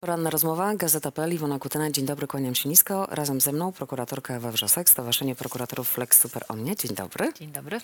Poranna 0.00 0.30
rozmowa, 0.30 0.74
Gazeta.pl, 0.74 1.32
Iwona 1.32 1.58
Kutyna. 1.58 1.90
Dzień 1.90 2.06
dobry, 2.06 2.26
kłaniam 2.26 2.54
się 2.54 2.68
nisko. 2.68 3.06
Razem 3.10 3.40
ze 3.40 3.52
mną 3.52 3.72
prokuratorka 3.72 4.34
Ewa 4.34 4.52
Wrzosek, 4.52 4.90
Stowarzyszenie 4.90 5.34
Prokuratorów 5.34 5.90
Flex 5.90 6.20
Super 6.20 6.44
Omnie. 6.48 6.76
Dzień 6.76 6.94
dobry. 6.94 7.32
Dzień 7.32 7.52
dobry. 7.52 7.80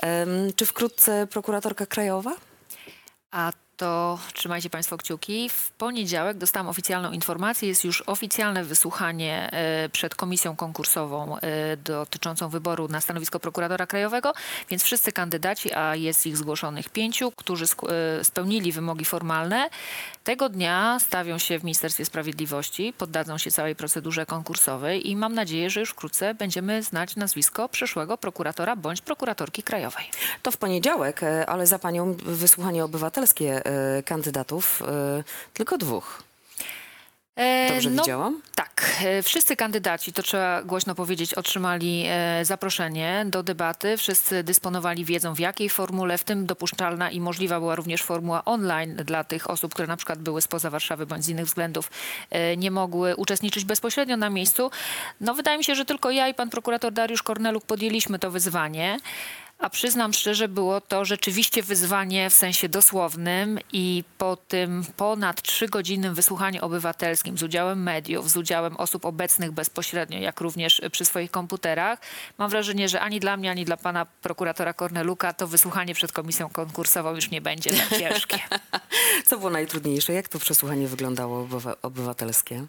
Em, 0.00 0.28
czy 0.56 0.66
wkrótce 0.66 1.26
prokuratorka 1.26 1.86
krajowa? 1.86 2.34
A 3.30 3.52
to 3.76 4.18
trzymajcie 4.34 4.70
Państwo 4.70 4.96
kciuki. 4.96 5.48
W 5.48 5.70
poniedziałek 5.70 6.38
dostałam 6.38 6.68
oficjalną 6.68 7.12
informację. 7.12 7.68
Jest 7.68 7.84
już 7.84 8.02
oficjalne 8.06 8.64
wysłuchanie 8.64 9.50
e, 9.52 9.88
przed 9.88 10.14
komisją 10.14 10.56
konkursową 10.56 11.36
e, 11.38 11.76
dotyczącą 11.76 12.48
wyboru 12.48 12.88
na 12.88 13.00
stanowisko 13.00 13.40
prokuratora 13.40 13.86
krajowego, 13.86 14.32
więc 14.68 14.82
wszyscy 14.82 15.12
kandydaci, 15.12 15.72
a 15.72 15.96
jest 15.96 16.26
ich 16.26 16.36
zgłoszonych 16.36 16.88
pięciu, 16.88 17.32
którzy 17.36 17.64
e, 17.64 18.24
spełnili 18.24 18.72
wymogi 18.72 19.04
formalne, 19.04 19.70
tego 20.24 20.48
dnia 20.48 20.98
stawią 21.00 21.38
się 21.38 21.58
w 21.58 21.64
Ministerstwie 21.64 22.04
Sprawiedliwości, 22.04 22.92
poddadzą 22.98 23.38
się 23.38 23.50
całej 23.50 23.76
procedurze 23.76 24.26
konkursowej 24.26 25.10
i 25.10 25.16
mam 25.16 25.34
nadzieję, 25.34 25.70
że 25.70 25.80
już 25.80 25.90
wkrótce 25.90 26.34
będziemy 26.34 26.82
znać 26.82 27.16
nazwisko 27.16 27.68
przyszłego 27.68 28.18
prokuratora 28.18 28.76
bądź 28.76 29.00
prokuratorki 29.00 29.62
krajowej. 29.62 30.04
To 30.42 30.50
w 30.50 30.56
poniedziałek, 30.56 31.20
ale 31.46 31.66
za 31.66 31.78
panią 31.78 32.14
wysłuchanie 32.14 32.84
obywatelskie 32.84 33.62
kandydatów, 34.04 34.82
e, 34.82 35.24
tylko 35.54 35.78
dwóch. 35.78 36.22
E, 37.36 37.72
Dobrze 37.72 37.90
no, 37.90 38.02
widziałam? 38.02 38.42
Tak, 38.54 38.92
e, 39.04 39.22
wszyscy 39.22 39.56
kandydaci, 39.56 40.12
to 40.12 40.22
trzeba 40.22 40.62
głośno 40.62 40.94
powiedzieć, 40.94 41.34
otrzymali 41.34 42.04
e, 42.08 42.44
zaproszenie 42.44 43.24
do 43.28 43.42
debaty. 43.42 43.96
Wszyscy 43.96 44.44
dysponowali 44.44 45.04
wiedzą 45.04 45.34
w 45.34 45.38
jakiej 45.38 45.68
formule, 45.68 46.18
w 46.18 46.24
tym 46.24 46.46
dopuszczalna 46.46 47.10
i 47.10 47.20
możliwa 47.20 47.60
była 47.60 47.74
również 47.74 48.02
formuła 48.02 48.44
online 48.44 48.96
dla 48.96 49.24
tych 49.24 49.50
osób, 49.50 49.72
które 49.74 49.88
na 49.88 49.96
przykład 49.96 50.18
były 50.18 50.42
spoza 50.42 50.70
Warszawy 50.70 51.06
bądź 51.06 51.24
z 51.24 51.28
innych 51.28 51.46
względów 51.46 51.90
e, 52.30 52.56
nie 52.56 52.70
mogły 52.70 53.16
uczestniczyć 53.16 53.64
bezpośrednio 53.64 54.16
na 54.16 54.30
miejscu. 54.30 54.70
No 55.20 55.34
wydaje 55.34 55.58
mi 55.58 55.64
się, 55.64 55.74
że 55.74 55.84
tylko 55.84 56.10
ja 56.10 56.28
i 56.28 56.34
pan 56.34 56.50
prokurator 56.50 56.92
Dariusz 56.92 57.22
Korneluk 57.22 57.64
podjęliśmy 57.64 58.18
to 58.18 58.30
wyzwanie. 58.30 58.98
A 59.62 59.70
przyznam 59.70 60.12
szczerze, 60.12 60.48
było 60.48 60.80
to 60.80 61.04
rzeczywiście 61.04 61.62
wyzwanie 61.62 62.30
w 62.30 62.34
sensie 62.34 62.68
dosłownym 62.68 63.58
i 63.72 64.04
po 64.18 64.36
tym 64.36 64.84
ponad 64.96 65.42
trzygodzinnym 65.42 66.14
wysłuchaniu 66.14 66.64
obywatelskim 66.64 67.38
z 67.38 67.42
udziałem 67.42 67.82
mediów, 67.82 68.30
z 68.30 68.36
udziałem 68.36 68.76
osób 68.76 69.04
obecnych 69.04 69.52
bezpośrednio, 69.52 70.18
jak 70.18 70.40
również 70.40 70.82
przy 70.92 71.04
swoich 71.04 71.30
komputerach, 71.30 71.98
mam 72.38 72.50
wrażenie, 72.50 72.88
że 72.88 73.00
ani 73.00 73.20
dla 73.20 73.36
mnie, 73.36 73.50
ani 73.50 73.64
dla 73.64 73.76
pana 73.76 74.06
prokuratora 74.22 74.72
Korneluka 74.72 75.32
to 75.32 75.46
wysłuchanie 75.46 75.94
przed 75.94 76.12
komisją 76.12 76.48
konkursową 76.48 77.14
już 77.14 77.30
nie 77.30 77.40
będzie 77.40 77.70
tak 77.70 77.98
ciężkie. 77.98 78.38
Co 79.26 79.38
było 79.38 79.50
najtrudniejsze? 79.50 80.12
Jak 80.12 80.28
to 80.28 80.38
przesłuchanie 80.38 80.88
wyglądało 80.88 81.46
obywa- 81.46 81.76
obywatelskie? 81.82 82.66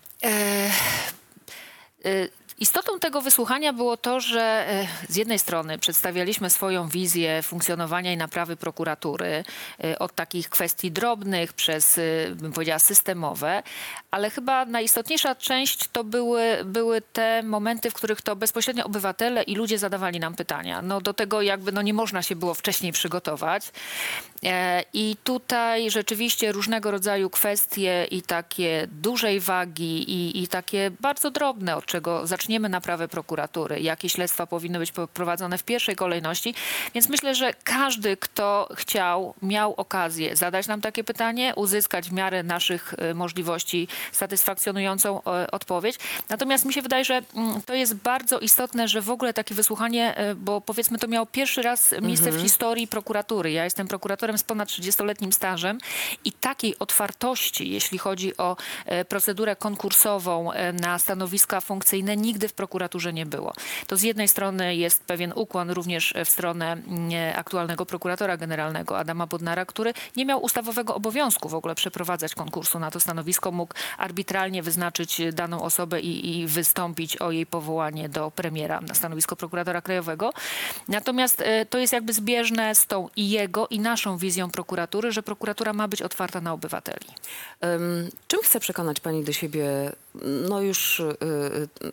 Y, 2.06 2.30
Istotą 2.64 3.00
tego 3.00 3.22
wysłuchania 3.22 3.74
było 3.74 3.98
to, 3.98 4.20
że 4.20 4.68
y, 5.10 5.14
z 5.14 5.16
jednej 5.16 5.40
strony 5.40 5.80
przedstawialiśmy 5.80 6.50
swoją 6.50 6.88
wizję 6.88 7.42
funkcjonowania 7.42 8.14
i 8.14 8.18
naprawy 8.18 8.56
prokuratury 8.56 9.44
y, 9.84 10.00
od 10.00 10.16
takich 10.16 10.50
kwestii 10.50 10.92
drobnych 10.92 11.54
przez, 11.54 11.98
y, 11.98 12.36
bym 12.36 12.54
powiedziała, 12.54 12.80
systemowe, 12.80 13.64
ale 14.12 14.30
chyba 14.30 14.66
najistotniejsza 14.66 15.36
część 15.36 15.88
to 15.88 16.04
były, 16.04 16.44
były 16.66 17.02
te 17.02 17.44
momenty, 17.44 17.90
w 17.90 17.94
których 17.94 18.22
to 18.22 18.36
bezpośrednio 18.36 18.86
obywatele 18.86 19.44
i 19.44 19.56
ludzie 19.56 19.78
zadawali 19.78 20.20
nam 20.20 20.36
pytania. 20.36 20.82
No 20.82 21.02
do 21.02 21.14
tego 21.14 21.42
jakby 21.42 21.72
no 21.72 21.82
nie 21.82 21.94
można 21.94 22.22
się 22.22 22.36
było 22.36 22.54
wcześniej 22.54 22.92
przygotować. 22.92 23.72
E, 24.44 24.84
I 24.94 25.16
tutaj 25.24 25.92
rzeczywiście 25.92 26.52
różnego 26.52 26.92
rodzaju 26.92 27.30
kwestie 27.30 28.08
i 28.12 28.22
takie 28.22 28.88
dużej 28.92 29.40
wagi 29.40 30.12
i, 30.12 30.44
i 30.44 30.48
takie 30.48 30.92
bardzo 31.00 31.32
drobne, 31.32 31.76
od 31.76 31.86
czego 31.86 32.28
zaczniemy 32.28 32.53
naprawę 32.60 33.08
prokuratury, 33.08 33.80
jakie 33.80 34.10
śledztwa 34.10 34.48
powinny 34.48 34.80
być 34.80 34.94
prowadzone 35.14 35.58
w 35.58 35.64
pierwszej 35.64 35.96
kolejności. 35.96 36.56
Więc 36.94 37.10
myślę, 37.10 37.36
że 37.36 37.54
każdy, 37.64 38.18
kto 38.18 38.70
chciał, 38.76 39.34
miał 39.42 39.74
okazję 39.74 40.36
zadać 40.36 40.68
nam 40.68 40.82
takie 40.82 41.04
pytanie, 41.04 41.54
uzyskać 41.56 42.10
w 42.10 42.14
miarę 42.14 42.44
naszych 42.44 42.94
e, 42.98 43.14
możliwości 43.14 43.88
satysfakcjonującą 44.12 45.22
e, 45.24 45.52
odpowiedź. 45.52 45.96
Natomiast 46.30 46.66
mi 46.66 46.74
się 46.74 46.82
wydaje, 46.82 47.06
że 47.06 47.22
mm, 47.36 47.62
to 47.62 47.74
jest 47.74 47.96
bardzo 47.96 48.40
istotne, 48.40 48.88
że 48.88 49.02
w 49.02 49.10
ogóle 49.10 49.34
takie 49.34 49.56
wysłuchanie, 49.56 50.18
e, 50.18 50.36
bo 50.36 50.62
powiedzmy 50.62 50.98
to 50.98 51.08
miało 51.08 51.26
pierwszy 51.26 51.62
raz 51.62 51.96
miejsce 52.02 52.32
w 52.32 52.42
historii 52.42 52.88
prokuratury. 52.88 53.52
Ja 53.52 53.64
jestem 53.64 53.88
prokuratorem 53.88 54.38
z 54.38 54.44
ponad 54.44 54.70
30-letnim 54.70 55.32
stażem 55.32 55.78
i 56.26 56.32
takiej 56.32 56.80
otwartości, 56.80 57.70
jeśli 57.70 57.98
chodzi 57.98 58.38
o 58.38 58.58
procedurę 59.10 59.56
konkursową 59.56 60.50
na 60.82 61.00
stanowiska 61.00 61.62
funkcyjne, 61.62 62.18
nigdy 62.18 62.33
w 62.48 62.54
prokuraturze 62.54 63.14
nie 63.14 63.26
było. 63.26 63.54
To 63.88 63.98
z 63.98 64.02
jednej 64.02 64.28
strony 64.28 64.76
jest 64.76 65.04
pewien 65.04 65.34
ukłon 65.36 65.70
również 65.70 66.14
w 66.26 66.30
stronę 66.30 66.72
mm, 66.72 67.12
aktualnego 67.36 67.86
prokuratora 67.86 68.38
generalnego 68.38 69.00
Adama 69.00 69.28
Bodnara, 69.28 69.66
który 69.66 69.94
nie 70.16 70.26
miał 70.26 70.44
ustawowego 70.44 70.96
obowiązku 70.96 71.50
w 71.50 71.56
ogóle 71.56 71.76
przeprowadzać 71.76 72.36
konkursu 72.36 72.80
na 72.80 72.92
to 72.92 73.00
stanowisko, 73.00 73.52
mógł 73.52 73.74
arbitralnie 73.98 74.64
wyznaczyć 74.64 75.22
daną 75.34 75.62
osobę 75.62 76.02
i, 76.02 76.40
i 76.40 76.48
wystąpić 76.48 77.18
o 77.18 77.32
jej 77.32 77.46
powołanie 77.46 78.10
do 78.10 78.32
premiera 78.32 78.82
na 78.82 78.94
stanowisko 78.94 79.36
prokuratora 79.36 79.82
krajowego. 79.82 80.34
Natomiast 80.88 81.42
e, 81.42 81.66
to 81.66 81.78
jest 81.78 81.94
jakby 81.94 82.14
zbieżne 82.14 82.76
z 82.76 82.86
tą 82.86 83.10
i 83.16 83.30
jego, 83.30 83.68
i 83.68 83.80
naszą 83.80 84.18
wizją 84.18 84.50
prokuratury, 84.52 85.12
że 85.12 85.24
prokuratura 85.24 85.74
ma 85.74 85.88
być 85.88 86.02
otwarta 86.02 86.42
na 86.42 86.54
obywateli. 86.54 87.08
Em, 87.62 88.10
czym 88.28 88.40
chce 88.44 88.60
przekonać 88.60 89.00
pani 89.00 89.24
do 89.24 89.34
siebie, 89.34 89.92
no 90.50 90.62
już 90.62 91.00
y, 91.00 91.04
y, 91.84 91.92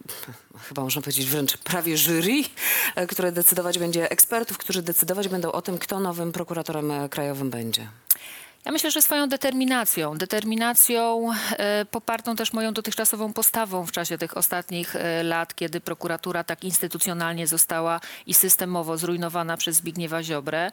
chyba 0.68 0.82
można 0.82 1.02
powiedzieć 1.02 1.26
wręcz 1.26 1.56
prawie 1.56 1.96
jury, 1.96 2.42
które 3.08 3.32
decydować 3.32 3.78
będzie, 3.78 4.10
ekspertów, 4.10 4.58
którzy 4.58 4.82
decydować 4.82 5.28
będą 5.28 5.52
o 5.52 5.62
tym, 5.62 5.78
kto 5.78 6.00
nowym 6.00 6.32
prokuratorem 6.32 6.92
krajowym 7.08 7.50
będzie? 7.50 7.88
Ja 8.64 8.72
myślę, 8.72 8.90
że 8.90 9.02
swoją 9.02 9.28
determinacją, 9.28 10.18
determinacją 10.18 11.30
e, 11.50 11.84
popartą 11.84 12.36
też 12.36 12.52
moją 12.52 12.72
dotychczasową 12.72 13.32
postawą 13.32 13.86
w 13.86 13.92
czasie 13.92 14.18
tych 14.18 14.36
ostatnich 14.36 14.96
e, 14.96 15.22
lat, 15.22 15.54
kiedy 15.54 15.80
prokuratura 15.80 16.44
tak 16.44 16.64
instytucjonalnie 16.64 17.46
została 17.46 18.00
i 18.26 18.34
systemowo 18.34 18.96
zrujnowana 18.98 19.56
przez 19.56 19.76
Zbigniewa 19.76 20.22
Ziobrę. 20.22 20.70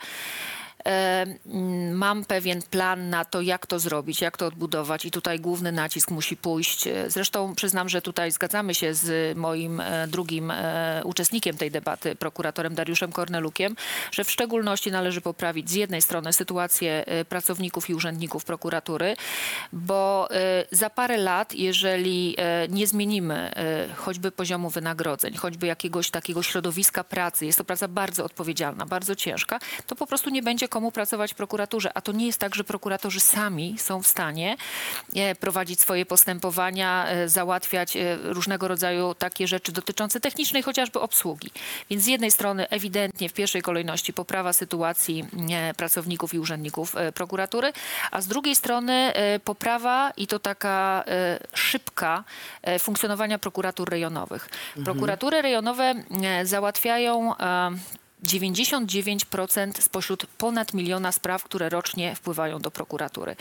E, 0.86 1.26
mm, 1.46 1.98
Mam 1.98 2.26
pewien 2.26 2.62
plan 2.62 3.10
na 3.10 3.26
to, 3.26 3.42
jak 3.42 3.68
to 3.68 3.80
zrobić, 3.80 4.22
jak 4.22 4.38
to 4.38 4.46
odbudować 4.46 5.06
i 5.06 5.12
tutaj 5.12 5.40
główny 5.40 5.72
nacisk 5.72 6.12
musi 6.12 6.38
pójść. 6.38 6.88
E, 6.88 7.10
Zresztą 7.10 7.56
przyznam, 7.56 7.90
że 7.90 8.02
tutaj 8.02 8.32
zgadzamy 8.32 8.76
się 8.76 8.94
z 8.94 9.38
moim 9.38 9.82
e, 9.82 10.08
drugim 10.08 10.54
uczestnikiem 11.04 11.58
tej 11.58 11.72
debaty, 11.72 12.16
prokuratorem 12.16 12.76
Dariuszem 12.76 13.12
Kornelukiem, 13.12 13.76
że 14.12 14.24
w 14.24 14.32
szczególności 14.32 14.92
należy 14.92 15.22
poprawić 15.22 15.70
z 15.70 15.74
jednej 15.74 16.02
strony 16.02 16.34
sytuację 16.34 17.06
pracowników 17.30 17.90
i 17.90 17.94
urzędników 17.94 18.46
prokuratury, 18.46 19.16
bo 19.74 20.30
za 20.72 20.90
parę 20.90 21.18
lat, 21.18 21.54
jeżeli 21.54 22.36
nie 22.70 22.88
zmienimy 22.88 23.52
choćby 23.96 24.32
poziomu 24.32 24.70
wynagrodzeń, 24.70 25.36
choćby 25.36 25.68
jakiegoś 25.68 26.12
takiego 26.12 26.44
środowiska 26.44 27.04
pracy, 27.04 27.46
jest 27.46 27.58
to 27.58 27.64
praca 27.64 27.88
bardzo 27.88 28.24
odpowiedzialna, 28.24 28.86
bardzo 28.86 29.16
ciężka, 29.16 29.60
to 29.88 29.96
po 29.96 30.08
prostu 30.08 30.30
nie 30.30 30.44
będzie 30.44 30.67
komu 30.68 30.92
pracować 30.92 31.32
w 31.34 31.36
prokuraturze. 31.36 31.92
A 31.94 32.02
to 32.02 32.12
nie 32.12 32.26
jest 32.26 32.40
tak, 32.40 32.56
że 32.56 32.64
prokuratorzy 32.64 33.20
sami 33.20 33.76
są 33.78 34.02
w 34.02 34.08
stanie 34.08 34.58
e, 35.16 35.36
prowadzić 35.36 35.80
swoje 35.82 36.06
postępowania, 36.06 37.08
e, 37.08 37.30
załatwiać 37.30 37.98
e, 37.98 38.18
różnego 38.24 38.68
rodzaju 38.68 39.14
takie 39.14 39.48
rzeczy 39.48 39.72
dotyczące 39.72 40.20
technicznej 40.20 40.64
chociażby 40.64 41.00
obsługi. 41.00 41.52
Więc 41.90 42.04
z 42.04 42.08
jednej 42.08 42.32
strony 42.32 42.70
ewidentnie 42.70 43.30
w 43.30 43.34
pierwszej 43.34 43.62
kolejności 43.62 44.14
poprawa 44.14 44.54
sytuacji 44.54 45.26
pracowników 45.78 46.34
i 46.34 46.40
urzędników 46.40 46.96
prokuratury, 47.14 47.74
a 48.12 48.22
z 48.22 48.28
drugiej 48.28 48.56
strony 48.56 49.14
poprawa 49.44 50.12
i 50.18 50.28
to 50.28 50.40
taka 50.40 51.04
szybka 51.54 52.24
funkcjonowania 52.80 53.40
prokuratur 53.40 53.90
rejonowych. 53.90 54.50
Prokuratury 54.86 55.42
rejonowe 55.42 55.94
załatwiają 56.44 57.34
99% 58.24 59.82
spośród 59.82 60.26
ponad 60.26 60.74
miliona 60.74 61.12
spraw, 61.12 61.44
które 61.44 61.70
rocznie 61.70 62.16
wpływają 62.16 62.60
do 62.60 62.72
prokuratury. 62.72 63.36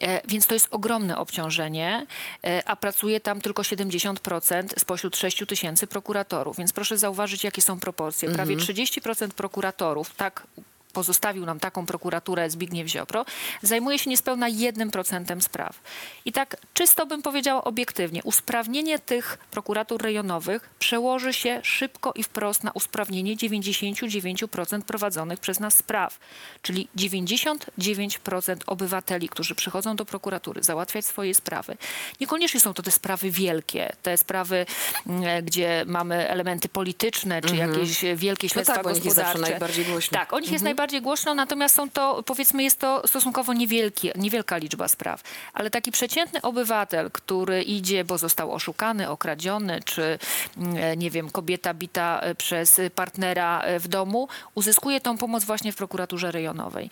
E, 0.00 0.20
Więc 0.28 0.46
to 0.46 0.54
jest 0.54 0.68
ogromne 0.70 1.18
obciążenie, 1.18 2.06
e, 2.44 2.68
a 2.68 2.76
pracuje 2.76 3.20
tam 3.20 3.40
tylko 3.40 3.62
70% 3.62 4.74
spośród 4.78 5.16
6 5.16 5.46
tysięcy 5.46 5.86
prokuratorów. 5.86 6.56
Więc 6.56 6.72
proszę 6.72 6.98
zauważyć, 6.98 7.44
jakie 7.44 7.62
są 7.62 7.80
proporcje. 7.80 8.30
Prawie 8.30 8.56
30% 8.56 9.34
prokuratorów, 9.34 10.14
tak 10.14 10.46
pozostawił 10.94 11.46
nam 11.46 11.60
taką 11.60 11.86
prokuraturę 11.86 12.50
Zbigniew 12.50 12.88
Ziobro, 12.88 13.24
zajmuje 13.62 13.98
się 13.98 14.10
niespełna 14.10 14.50
1% 14.50 15.40
spraw. 15.40 15.80
I 16.24 16.32
tak 16.32 16.56
czysto 16.74 17.06
bym 17.06 17.22
powiedziała 17.22 17.64
obiektywnie, 17.64 18.22
usprawnienie 18.22 18.98
tych 18.98 19.38
prokuratur 19.50 20.02
rejonowych 20.02 20.70
przełoży 20.78 21.32
się 21.32 21.60
szybko 21.62 22.12
i 22.14 22.22
wprost 22.22 22.64
na 22.64 22.70
usprawnienie 22.72 23.36
99% 23.36 24.82
prowadzonych 24.82 25.40
przez 25.40 25.60
nas 25.60 25.74
spraw. 25.74 26.18
Czyli 26.62 26.88
99% 26.96 28.56
obywateli, 28.66 29.28
którzy 29.28 29.54
przychodzą 29.54 29.96
do 29.96 30.04
prokuratury 30.04 30.62
załatwiać 30.62 31.04
swoje 31.04 31.34
sprawy. 31.34 31.76
Niekoniecznie 32.20 32.60
są 32.60 32.74
to 32.74 32.82
te 32.82 32.90
sprawy 32.90 33.30
wielkie, 33.30 33.92
te 34.02 34.16
sprawy, 34.16 34.66
mm, 35.06 35.44
gdzie 35.44 35.84
mamy 35.86 36.28
elementy 36.28 36.68
polityczne, 36.68 37.42
czy 37.42 37.56
jakieś 37.56 38.04
wielkie 38.16 38.48
śledztwa 38.48 38.72
Mhm. 38.74 38.74
tak, 38.74 38.84
bo 38.84 38.90
o 38.90 38.92
nich 38.94 39.04
jest 39.04 39.16
gospodarcze. 39.16 39.50
najbardziej 39.50 39.84
głośno. 39.84 40.18
Tak, 40.18 40.32
o 40.32 40.38
nich 40.40 40.50
jest 40.52 40.64
najbardziej 40.64 40.83
głośno, 41.00 41.34
natomiast 41.34 41.74
są 41.74 41.90
to, 41.90 42.22
powiedzmy, 42.22 42.62
jest 42.62 42.80
to 42.80 43.02
stosunkowo 43.06 43.52
niewielki, 43.52 44.10
niewielka 44.16 44.56
liczba 44.56 44.88
spraw. 44.88 45.22
Ale 45.52 45.70
taki 45.70 45.92
przeciętny 45.92 46.42
obywatel, 46.42 47.10
który 47.10 47.62
idzie, 47.62 48.04
bo 48.04 48.18
został 48.18 48.52
oszukany, 48.52 49.10
okradziony, 49.10 49.80
czy 49.84 50.18
mm, 50.56 50.98
nie 50.98 51.10
wiem, 51.10 51.30
kobieta 51.30 51.74
bita 51.74 52.20
e, 52.20 52.34
przez 52.34 52.80
partnera 52.94 53.60
e, 53.60 53.78
w 53.78 53.88
domu, 53.88 54.28
uzyskuje 54.54 55.00
tą 55.00 55.18
pomoc 55.18 55.44
właśnie 55.44 55.72
w 55.72 55.76
prokuraturze 55.76 56.32
rejonowej. 56.32 56.90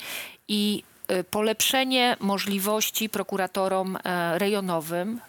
I 0.48 0.82
e, 1.08 1.24
polepszenie 1.24 2.16
możliwości 2.20 3.08
prokuratorom 3.08 3.98
e, 4.04 4.38
rejonowym 4.38 5.20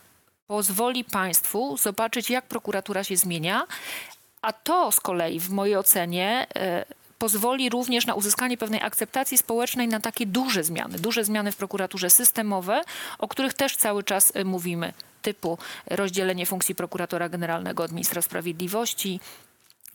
pozwoli 0.47 1.03
państwu 1.03 1.77
zobaczyć, 1.77 2.29
jak 2.29 2.45
prokuratura 2.45 3.03
się 3.03 3.17
zmienia, 3.17 3.67
a 4.41 4.53
to 4.53 4.91
z 4.91 4.99
kolei 4.99 5.39
w 5.39 5.49
mojej 5.49 5.75
ocenie 5.75 6.47
e, 6.55 6.85
pozwoli 7.23 7.69
również 7.69 8.05
na 8.05 8.13
uzyskanie 8.13 8.57
pewnej 8.57 8.81
akceptacji 8.81 9.37
społecznej 9.37 9.87
na 9.87 9.99
takie 9.99 10.25
duże 10.25 10.63
zmiany, 10.63 10.99
duże 10.99 11.23
zmiany 11.23 11.51
w 11.51 11.55
prokuraturze 11.55 12.09
systemowe, 12.09 12.81
o 13.19 13.27
których 13.27 13.53
też 13.53 13.77
cały 13.77 14.03
czas 14.03 14.31
e, 14.35 14.43
mówimy, 14.43 14.93
typu 15.21 15.57
rozdzielenie 15.87 16.45
funkcji 16.45 16.75
prokuratora 16.75 17.29
generalnego 17.29 17.83
od 17.83 17.91
ministra 17.91 18.21
sprawiedliwości, 18.21 19.19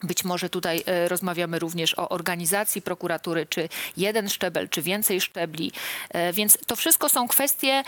być 0.02 0.24
może 0.24 0.50
tutaj 0.50 0.82
e, 0.86 1.08
rozmawiamy 1.08 1.58
również 1.58 1.98
o 1.98 2.08
organizacji 2.08 2.82
prokuratury, 2.82 3.46
czy 3.46 3.68
jeden 3.96 4.28
szczebel, 4.28 4.68
czy 4.68 4.82
więcej 4.82 5.20
szczebli. 5.20 5.72
E, 6.10 6.32
Więc 6.32 6.58
to 6.66 6.76
wszystko 6.76 7.08
są 7.08 7.28
kwestie, 7.28 7.82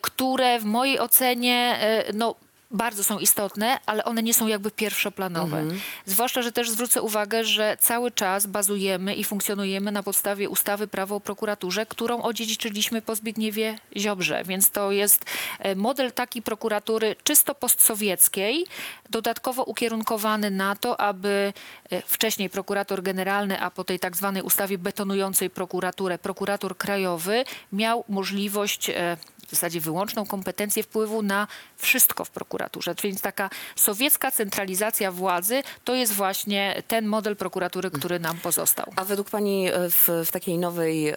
które 0.00 0.60
w 0.60 0.64
mojej 0.64 0.98
ocenie 1.00 1.78
no, 2.14 2.34
bardzo 2.70 3.04
są 3.04 3.18
istotne, 3.18 3.78
ale 3.86 4.04
one 4.04 4.22
nie 4.22 4.34
są 4.34 4.46
jakby 4.46 4.70
pierwszoplanowe. 4.70 5.64
Zwłaszcza, 6.06 6.42
że 6.42 6.52
też 6.52 6.70
zwrócę 6.70 7.02
uwagę, 7.02 7.44
że 7.44 7.76
cały 7.80 8.10
czas 8.10 8.46
bazujemy 8.46 9.14
i 9.14 9.24
funkcjonujemy 9.24 9.92
na 9.92 10.02
podstawie 10.02 10.48
ustawy 10.48 10.86
Prawo 10.86 11.16
o 11.16 11.20
prokuraturze, 11.20 11.86
którą 11.86 12.22
odziedziczyliśmy 12.22 13.02
po 13.02 13.14
Zbigniewie 13.14 13.78
Ziobrze. 13.96 14.44
Więc 14.44 14.70
to 14.70 14.92
jest 14.92 15.24
e, 15.58 15.74
model 15.74 16.12
taki 16.12 16.42
prokuratury 16.42 17.16
czysto 17.24 17.54
postsowieckiej, 17.54 18.66
dodatkowo 19.10 19.62
ukierunkowany 19.62 20.50
na 20.50 20.76
to, 20.76 21.00
aby 21.00 21.52
e, 21.90 22.02
wcześniej 22.02 22.50
prokurator 22.50 23.02
generalny, 23.02 23.60
a 23.60 23.70
po 23.70 23.84
tej 23.84 23.98
tak 23.98 24.16
zwanej 24.16 24.42
ustawie 24.42 24.78
betonującej 24.78 25.50
prokuraturę, 25.50 26.18
prokurator 26.18 26.76
krajowy 26.76 27.44
miał 27.72 28.04
możliwość 28.08 28.90
e, 28.90 29.16
w 29.46 29.50
zasadzie 29.50 29.80
wyłączną 29.80 30.26
kompetencję 30.26 30.82
wpływu 30.82 31.22
na 31.22 31.46
wszystko 31.76 32.24
w 32.24 32.30
prokuraturze. 32.30 32.94
Więc 33.02 33.20
taka 33.20 33.50
sowiecka 33.76 34.30
centralizacja 34.30 35.12
władzy 35.12 35.62
to 35.84 35.94
jest 35.94 36.12
właśnie 36.12 36.82
ten 36.88 37.06
model 37.06 37.36
prokuratury, 37.36 37.90
który 37.90 38.18
nam 38.18 38.38
pozostał. 38.38 38.92
A 38.96 39.04
według 39.04 39.30
pani 39.30 39.68
e, 39.68 39.90
w, 39.90 40.08
w 40.26 40.30
takiej 40.30 40.58
nowej 40.58 41.08
em, 41.08 41.16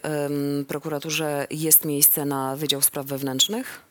prokuraturze 0.68 1.46
jest 1.50 1.84
miejsce 1.84 2.24
na 2.24 2.56
Wydział 2.56 2.82
Spraw 2.82 3.06
Wewnętrznych? 3.06 3.82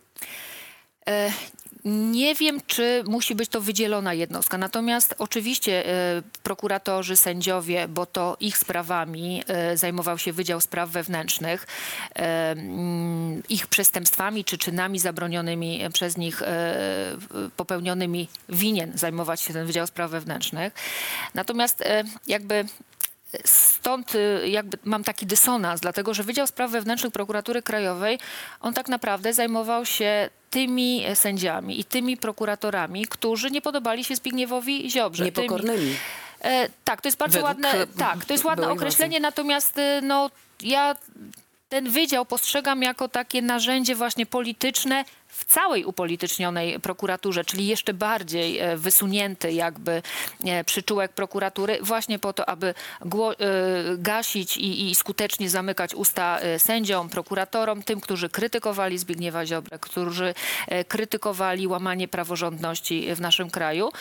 Nie 1.85 2.35
wiem, 2.35 2.61
czy 2.67 3.03
musi 3.07 3.35
być 3.35 3.49
to 3.49 3.61
wydzielona 3.61 4.13
jednostka. 4.13 4.57
Natomiast 4.57 5.15
oczywiście 5.17 5.85
e, 5.85 6.21
prokuratorzy, 6.43 7.15
sędziowie, 7.15 7.87
bo 7.87 8.05
to 8.05 8.37
ich 8.39 8.57
sprawami 8.57 9.43
e, 9.47 9.77
zajmował 9.77 10.17
się 10.17 10.33
Wydział 10.33 10.61
Spraw 10.61 10.89
Wewnętrznych, 10.89 11.67
e, 12.15 12.51
mm, 12.51 13.43
ich 13.49 13.67
przestępstwami 13.67 14.45
czy 14.45 14.57
czynami 14.57 14.99
zabronionymi 14.99 15.81
przez 15.93 16.17
nich 16.17 16.41
popełnionymi 17.57 18.27
winien 18.49 18.97
zajmować 18.97 19.41
się 19.41 19.53
ten 19.53 19.65
Wydział 19.65 19.87
Spraw 19.87 20.11
Wewnętrznych. 20.11 20.73
Natomiast 21.35 21.83
jakby 22.27 22.65
Stąd 23.45 24.15
y, 24.15 24.47
jakby 24.49 24.77
mam 24.83 25.03
taki 25.03 25.25
dysonans, 25.25 25.81
dlatego 25.81 26.13
że 26.13 26.23
Wydział 26.23 26.47
Spraw 26.47 26.71
Wewnętrznych 26.71 27.13
Prokuratury 27.13 27.61
Krajowej, 27.61 28.19
on 28.61 28.73
tak 28.73 28.87
naprawdę 28.89 29.33
zajmował 29.33 29.85
się 29.85 30.29
tymi 30.49 31.03
sędziami 31.13 31.79
i 31.79 31.83
tymi 31.85 32.17
prokuratorami, 32.17 33.05
którzy 33.07 33.51
nie 33.51 33.61
podobali 33.61 34.03
się 34.03 34.15
Zbigniewowi 34.15 34.91
Ziobrze. 34.91 35.23
Tymi- 35.31 35.43
Niepokornymi. 35.43 35.95
E, 36.41 36.69
tak, 36.85 37.01
to 37.01 37.07
jest 37.07 37.17
bardzo 37.17 37.33
Według, 37.41 37.47
ładne. 37.63 37.81
e, 37.83 37.87
Tak, 37.87 38.25
to 38.25 38.33
jest 38.33 38.45
ładne 38.45 38.69
określenie, 38.69 39.19
natomiast 39.19 39.77
e, 39.77 40.01
no, 40.01 40.29
ja 40.61 40.95
ten 41.69 41.89
wydział 41.89 42.25
postrzegam 42.25 42.81
jako 42.81 43.07
takie 43.09 43.41
narzędzie 43.41 43.95
właśnie 43.95 44.25
polityczne 44.25 45.05
w 45.29 45.45
całej 45.45 45.85
upolitycznionej 45.85 46.79
prokuraturze, 46.79 47.45
czyli 47.45 47.67
jeszcze 47.67 47.93
bardziej 47.93 48.59
e, 48.59 48.77
wysunięty 48.77 49.51
jakby 49.51 50.01
e, 50.45 50.63
przyczółek 50.63 51.11
prokuratury, 51.11 51.79
właśnie 51.81 52.19
po 52.19 52.33
to, 52.33 52.49
aby 52.49 52.67
e, 52.67 52.73
gasić 53.97 54.57
i, 54.57 54.89
i 54.89 54.95
skutecznie 54.95 55.49
zamykać 55.49 55.95
usta 55.95 56.39
sędziom, 56.57 57.09
prokuratorom, 57.09 57.83
tym, 57.83 58.01
którzy 58.01 58.29
krytykowali 58.29 58.97
Zbigniewa 58.97 59.45
Ziobrę, 59.45 59.79
którzy 59.79 60.33
krytykowali 60.87 61.67
łamanie 61.67 62.07
praworządności 62.07 63.15
w 63.15 63.21
naszym 63.21 63.49
kraju. 63.49 63.91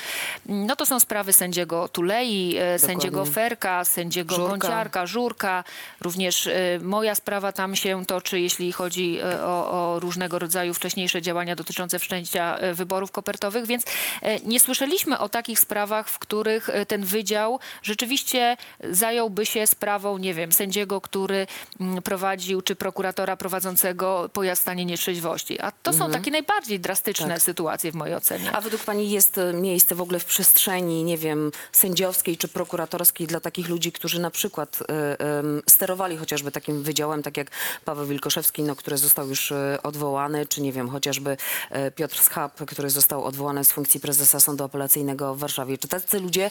No 0.46 0.76
to 0.76 0.86
są 0.86 1.00
sprawy 1.00 1.32
sędziego 1.32 1.88
Tulei, 1.88 2.56
e, 2.58 2.78
sędziego 2.78 3.24
Ferka, 3.24 3.84
sędziego 3.84 4.34
Żurka. 4.34 4.58
Gąciarka, 4.58 5.06
Żurka. 5.06 5.64
Również 6.00 6.48
moja 6.82 7.14
sprawa 7.14 7.52
tam 7.52 7.76
się 7.76 8.06
toczy, 8.06 8.40
jeśli 8.40 8.72
chodzi 8.72 9.19
o, 9.42 9.70
o 9.70 10.00
różnego 10.00 10.38
rodzaju 10.38 10.74
wcześniejsze 10.74 11.18
działania 11.20 11.56
dotyczące 11.56 11.99
wszczęcia 11.99 12.56
e, 12.56 12.75
wyborów 12.75 13.11
kopertowych, 13.11 13.67
więc 13.67 13.85
e, 14.23 14.41
nie 14.41 14.61
słyszeliśmy 14.61 15.19
o 15.19 15.29
takich 15.29 15.61
sprawach, 15.61 16.09
w 16.09 16.19
których 16.19 16.69
e, 16.69 16.87
ten 16.87 17.05
wydział 17.05 17.61
rzeczywiście 17.82 18.56
zająłby 18.91 19.47
się 19.47 19.67
sprawą, 19.67 20.19
nie 20.19 20.35
wiem, 20.35 20.53
sędziego, 20.53 21.00
który 21.00 21.47
mm, 21.81 22.03
prowadził, 22.03 22.62
czy 22.62 22.76
prokuratora 22.76 23.37
prowadzącego 23.37 24.31
pojazd 24.32 24.62
w 24.62 24.62
stanie 24.62 24.85
nietrzeźwości. 24.85 25.61
A 25.61 25.73
to 25.73 25.93
są 25.93 26.11
takie 26.11 26.31
najbardziej 26.31 26.81
drastyczne 26.81 27.29
Tak. 27.29 27.43
sytuacje 27.43 27.93
w 27.93 27.94
mojej 27.94 28.15
ocenie. 28.15 28.53
A 28.53 28.61
według 28.61 28.85
pani 28.85 29.11
jest 29.11 29.41
miejsce 29.55 29.94
w 29.94 30.00
ogóle 30.00 30.19
w 30.19 30.25
przestrzeni, 30.25 31.05
nie 31.05 31.19
wiem, 31.19 31.50
sędziowskiej 31.73 32.37
czy 32.37 32.49
prokuratorskiej 32.49 33.26
dla 33.26 33.41
takich 33.41 33.69
ludzi, 33.69 33.93
którzy 33.93 34.20
na 34.20 34.31
przykład 34.31 34.79
e, 34.82 35.20
em, 35.20 35.62
sterowali 35.69 36.17
chociażby 36.17 36.50
takim 36.50 36.82
wydziałem, 36.82 37.23
tak 37.23 37.37
jak 37.37 37.50
Paweł 37.85 38.06
Wilkoszewski, 38.06 38.62
no, 38.62 38.76
który 38.76 38.99
został 38.99 39.29
już 39.29 39.53
odwołany, 39.82 40.47
czy 40.47 40.62
nie 40.62 40.73
wiem, 40.73 40.88
chociażby 41.08 41.37
e, 41.70 41.90
Piotr 41.90 42.19
Schab, 42.19 42.64
który 42.66 42.90
został 42.90 43.25
odwołany 43.25 43.64
z 43.64 43.72
funkcji 43.72 44.00
prezesa 44.00 44.41
Sądu 44.41 44.65
Apelacyjnego 44.65 45.34
w 45.34 45.38
Warszawie. 45.38 45.79
Czy 45.79 45.88
tacy 45.88 46.20
ludzie 46.20 46.50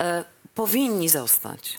e, 0.00 0.24
powinni 0.54 1.08
zostać? 1.08 1.78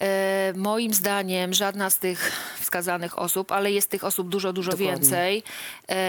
E, 0.00 0.52
moim 0.56 0.94
zdaniem 0.94 1.54
żadna 1.54 1.90
z 1.90 1.98
tych 1.98 2.32
wskazanych 2.60 3.18
osób, 3.18 3.52
ale 3.52 3.72
jest 3.72 3.90
tych 3.90 4.04
osób 4.04 4.28
dużo, 4.28 4.52
dużo 4.52 4.70
Dokładnie. 4.70 4.92
więcej, 4.96 5.42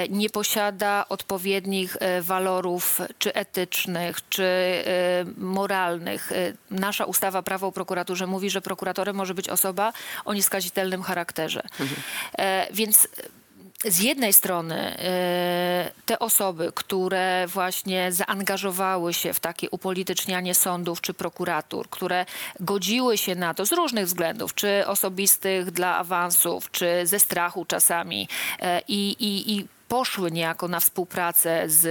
nie 0.09 0.29
posiada 0.29 1.05
odpowiednich 1.09 1.97
walorów 2.21 3.01
czy 3.19 3.33
etycznych, 3.33 4.29
czy 4.29 4.47
moralnych. 5.37 6.31
Nasza 6.71 7.05
ustawa 7.05 7.41
Prawo 7.41 7.67
o 7.67 7.71
prokuraturze 7.71 8.27
mówi, 8.27 8.49
że 8.49 8.61
prokuratorem 8.61 9.15
może 9.15 9.33
być 9.33 9.49
osoba 9.49 9.93
o 10.25 10.33
nieskazitelnym 10.33 11.01
charakterze. 11.01 11.61
E, 12.37 12.67
Więc 12.73 13.07
z 13.85 13.99
jednej 13.99 14.33
strony 14.33 14.75
e, 14.75 15.91
te 16.05 16.19
osoby, 16.19 16.71
które 16.75 17.47
właśnie 17.47 18.11
zaangażowały 18.11 19.13
się 19.13 19.33
w 19.33 19.39
takie 19.39 19.69
upolitycznianie 19.69 20.55
sądów 20.55 21.01
czy 21.01 21.13
prokuratur, 21.13 21.89
które 21.89 22.25
godziły 22.59 23.17
się 23.17 23.35
na 23.35 23.53
to 23.53 23.65
z 23.65 23.71
różnych 23.71 24.05
względów, 24.05 24.53
czy 24.53 24.87
osobistych 24.87 25.71
dla 25.71 25.97
awansów, 25.97 26.71
czy 26.71 27.07
ze 27.07 27.19
strachu 27.19 27.65
czasami 27.65 28.27
e, 28.59 28.81
i, 28.87 29.09
i, 29.19 29.57
i 29.57 29.67
poszły 29.87 30.31
niejako 30.31 30.67
na 30.67 30.79
współpracę 30.79 31.63
z, 31.69 31.81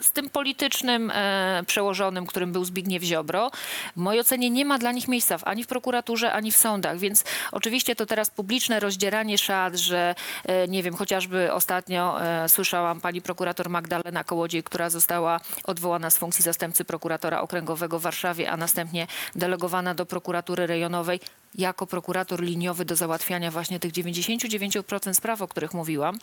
z 0.00 0.12
tym 0.12 0.30
politycznym 0.30 1.10
e, 1.14 1.62
przełożonym, 1.66 2.26
którym 2.26 2.52
był 2.52 2.64
Zbigniew 2.64 3.02
Ziobro. 3.02 3.50
W 3.96 4.00
mojej 4.00 4.20
ocenie 4.20 4.50
nie 4.50 4.64
ma 4.64 4.78
dla 4.78 4.92
nich 4.92 5.08
miejsca 5.08 5.38
w, 5.38 5.44
ani 5.44 5.64
w 5.64 5.66
prokuraturze, 5.66 6.32
ani 6.32 6.52
w 6.52 6.56
sądach, 6.56 6.98
więc 6.98 7.24
oczywiście 7.52 7.96
to 7.96 8.06
teraz 8.06 8.30
publiczne 8.30 8.80
rozdzieranie 8.80 9.38
szat, 9.38 9.76
że 9.76 10.14
e, 10.44 10.68
nie 10.68 10.82
wiem, 10.82 10.96
chociażby 10.96 11.52
ostatnio 11.52 12.22
e, 12.22 12.48
słyszałam 12.48 13.00
pani 13.00 13.22
prokurator 13.22 13.70
Magdalena 13.70 14.24
Kołodziej, 14.24 14.62
która 14.62 14.90
została 14.90 15.40
odwołana 15.64 16.10
z 16.10 16.18
funkcji 16.18 16.42
zastępcy 16.42 16.84
prokuratora 16.84 17.40
okręgowego 17.40 17.98
w 17.98 18.02
Warszawie, 18.02 18.50
a 18.50 18.56
następnie 18.56 19.06
delegowana 19.34 19.94
do 19.94 20.06
prokuratury 20.06 20.66
rejonowej, 20.66 21.20
jako 21.54 21.86
prokurator 21.86 22.42
liniowy 22.42 22.84
do 22.84 22.96
załatwiania 22.96 23.50
właśnie 23.50 23.80
tych 23.80 23.92
99% 23.92 25.14
spraw, 25.14 25.42
o 25.42 25.48
których 25.48 25.74
mówiłam. 25.74 26.18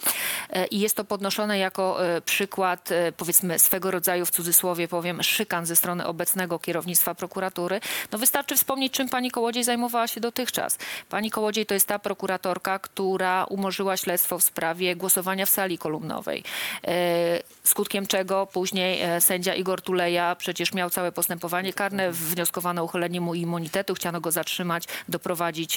E, 0.49 0.67
I 0.67 0.79
jest 0.79 0.95
to 0.95 1.03
podnoszone 1.03 1.57
jako 1.57 2.05
e, 2.05 2.21
przykład, 2.21 2.91
e, 2.91 3.11
powiedzmy, 3.11 3.59
swego 3.59 3.91
rodzaju, 3.91 4.25
w 4.25 4.31
cudzysłowie 4.31 4.87
powiem, 4.87 5.23
szykan 5.23 5.65
ze 5.65 5.75
strony 5.75 6.05
obecnego 6.05 6.59
kierownictwa 6.59 7.15
prokuratury. 7.15 7.79
No 8.11 8.17
wystarczy 8.17 8.55
wspomnieć, 8.55 8.93
czym 8.93 9.09
pani 9.09 9.31
Kołodziej 9.31 9.63
zajmowała 9.63 10.07
się 10.07 10.21
dotychczas. 10.21 10.77
Pani 11.09 11.31
Kołodziej 11.31 11.65
to 11.65 11.73
jest 11.73 11.87
ta 11.87 11.99
prokuratorka, 11.99 12.79
która 12.79 13.45
umorzyła 13.45 13.97
śledztwo 13.97 14.39
w 14.39 14.43
sprawie 14.43 14.95
głosowania 14.95 15.45
w 15.45 15.49
sali 15.49 15.77
kolumnowej. 15.77 16.43
Skutkiem 17.63 18.07
czego 18.07 18.47
później 18.47 19.21
sędzia 19.21 19.55
Igor 19.55 19.81
Tuleja 19.81 20.35
przecież 20.35 20.73
miał 20.73 20.89
całe 20.89 21.11
postępowanie 21.11 21.73
karne, 21.73 22.11
wnioskowano 22.11 22.81
o 22.81 22.85
uchylenie 22.85 23.21
mu 23.21 23.35
immunitetu, 23.35 23.93
chciano 23.93 24.21
go 24.21 24.31
zatrzymać, 24.31 24.83
doprowadzić 25.09 25.24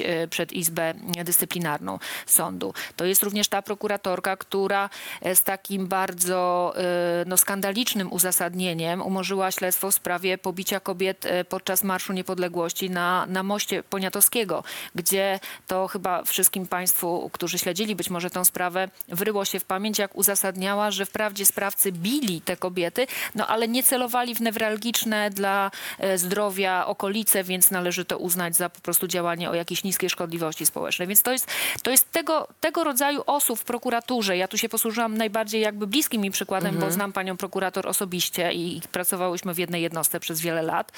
e, 0.00 0.28
przed 0.28 0.52
Izbę 0.52 0.94
Dyscyplinarną 1.24 1.98
Sądu. 2.26 2.74
To 2.96 3.04
jest 3.04 3.22
również 3.22 3.48
ta 3.48 3.62
prokuratorka, 3.62 4.36
która 4.36 4.90
e, 5.22 5.36
z 5.36 5.42
takim 5.42 5.86
bardzo 5.86 6.72
e, 6.76 7.24
no, 7.26 7.36
skandalicznym 7.36 8.12
uzasadnieniem 8.12 9.02
umorzyła 9.02 9.50
śledztwo 9.50 9.90
w 9.90 9.94
sprawie 9.94 10.38
pobicia 10.38 10.80
kobiet 10.80 11.26
podczas 11.48 11.84
Marszu 11.84 12.12
Niepodległości 12.12 12.90
na, 12.90 13.26
na 13.26 13.42
moście 13.42 13.82
Poniatowskiego, 13.82 14.64
gdzie 14.94 15.40
to 15.66 15.88
chyba 15.88 16.22
wszystkim 16.22 16.66
Państwu, 16.66 17.30
którzy 17.32 17.58
śledzili 17.58 17.96
być 17.96 18.10
może 18.10 18.30
tę 18.30 18.44
sprawę, 18.44 18.88
wryło 19.08 19.44
się 19.44 19.60
w 19.60 19.64
pamięć, 19.64 19.98
jak 19.98 20.16
uzasadniała, 20.16 20.90
że 20.90 21.06
wprawdzie 21.06 21.46
sprawcy 21.46 21.92
bili 21.92 22.40
te 22.40 22.56
kobiety, 22.56 23.06
no 23.34 23.46
ale 23.46 23.68
nie 23.68 23.82
celowali 23.82 24.34
w 24.34 24.40
newralgiczne 24.40 25.30
dla 25.30 25.70
zdrowia 26.16 26.86
okolice, 26.86 27.44
więc 27.44 27.70
należy 27.70 28.04
to 28.04 28.18
uznać 28.18 28.56
za 28.56 28.68
po 28.68 28.80
prostu 28.80 29.06
działanie 29.06 29.27
o 29.50 29.54
jakiejś 29.54 29.84
niskiej 29.84 30.10
szkodliwości 30.10 30.66
społecznej. 30.66 31.08
Więc 31.08 31.22
to 31.22 31.32
jest, 31.32 31.46
to 31.82 31.90
jest 31.90 32.12
tego, 32.12 32.48
tego 32.60 32.84
rodzaju 32.84 33.22
osób 33.26 33.58
w 33.58 33.64
prokuraturze. 33.64 34.36
Ja 34.36 34.48
tu 34.48 34.58
się 34.58 34.68
posłużyłam 34.68 35.16
najbardziej 35.16 35.60
jakby 35.60 35.86
bliskim 35.86 36.22
mi 36.22 36.30
przykładem, 36.30 36.78
bo 36.78 36.90
znam 36.90 37.12
panią 37.12 37.36
prokurator 37.36 37.88
osobiście 37.88 38.52
i, 38.52 38.76
i 38.76 38.80
pracowałyśmy 38.92 39.54
w 39.54 39.58
jednej 39.58 39.82
jednostce 39.82 40.20
przez 40.20 40.40
wiele 40.40 40.62
lat. 40.62 40.92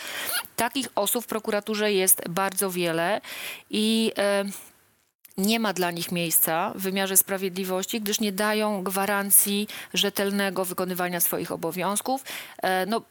Takich 0.56 0.88
osób 0.94 1.25
w 1.25 1.26
prokuraturze 1.26 1.92
jest 1.92 2.28
bardzo 2.28 2.70
wiele 2.70 3.20
i 3.70 4.12
e, 4.18 4.44
nie 5.38 5.60
ma 5.60 5.72
dla 5.72 5.90
nich 5.90 6.12
miejsca 6.12 6.72
w 6.75 6.82
wymiarze 6.82 7.16
sprawiedliwości, 7.16 8.00
gdyż 8.00 8.20
nie 8.20 8.32
dają 8.32 8.82
gwarancji 8.82 9.68
rzetelnego 9.94 10.64
wykonywania 10.64 11.20
swoich 11.20 11.52
obowiązków. 11.52 12.25
E, 12.62 12.87
No, 12.87 13.02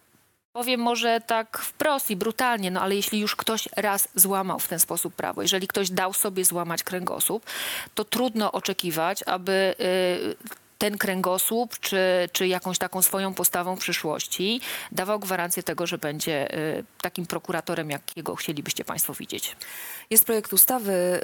powiem 0.54 0.80
może 0.80 1.22
tak 1.22 1.58
wprost 1.58 2.12
i 2.12 2.16
brutalnie, 2.16 2.72
no 2.72 2.82
ale 2.82 2.96
jeśli 2.96 3.20
już 3.20 3.36
ktoś 3.36 3.70
raz 3.76 4.08
złamał 4.16 4.60
w 4.60 4.68
ten 4.68 4.80
sposób 4.80 5.16
prawo, 5.16 5.42
jeżeli 5.42 5.68
ktoś 5.68 5.90
dał 5.90 6.14
sobie 6.14 6.46
złamać 6.46 6.84
kręgosłup, 6.84 7.46
to 7.96 8.06
trudno 8.06 8.52
oczekiwać, 8.52 9.24
aby 9.24 9.76
y, 9.80 10.59
ten 10.80 10.98
kręgosłup, 10.98 11.80
czy, 11.80 12.30
czy 12.32 12.48
jakąś 12.48 12.78
taką 12.78 13.02
swoją 13.02 13.34
postawą 13.34 13.76
w 13.76 13.80
przyszłości 13.80 14.62
dawał 14.92 15.20
gwarancję 15.20 15.64
tego, 15.64 15.88
że 15.88 15.98
będzie 15.98 16.58
y, 16.58 16.84
takim 17.02 17.26
prokuratorem, 17.26 17.90
jakiego 17.90 18.36
chcielibyście 18.36 18.86
Państwo 18.86 19.14
widzieć. 19.14 19.56
Jest 20.10 20.26
projekt 20.26 20.54
ustawy 20.54 21.20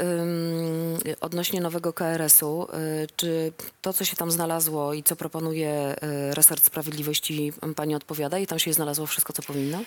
odnośnie 1.21 1.61
nowego 1.61 1.93
KRS-u. 1.93 2.63
Y, 2.63 3.07
czy 3.15 3.51
to, 3.81 3.93
co 3.93 4.05
się 4.05 4.15
tam 4.15 4.31
znalazło 4.31 4.93
i 4.93 5.03
co 5.03 5.15
proponuje 5.15 5.95
y, 6.31 6.35
resort 6.35 6.63
sprawiedliwości, 6.63 7.53
pani 7.75 7.95
odpowiada 7.95 8.39
i 8.39 8.47
tam 8.47 8.59
się 8.59 8.73
znalazło 8.73 9.05
wszystko, 9.05 9.33
co 9.33 9.41
powinno? 9.43 9.79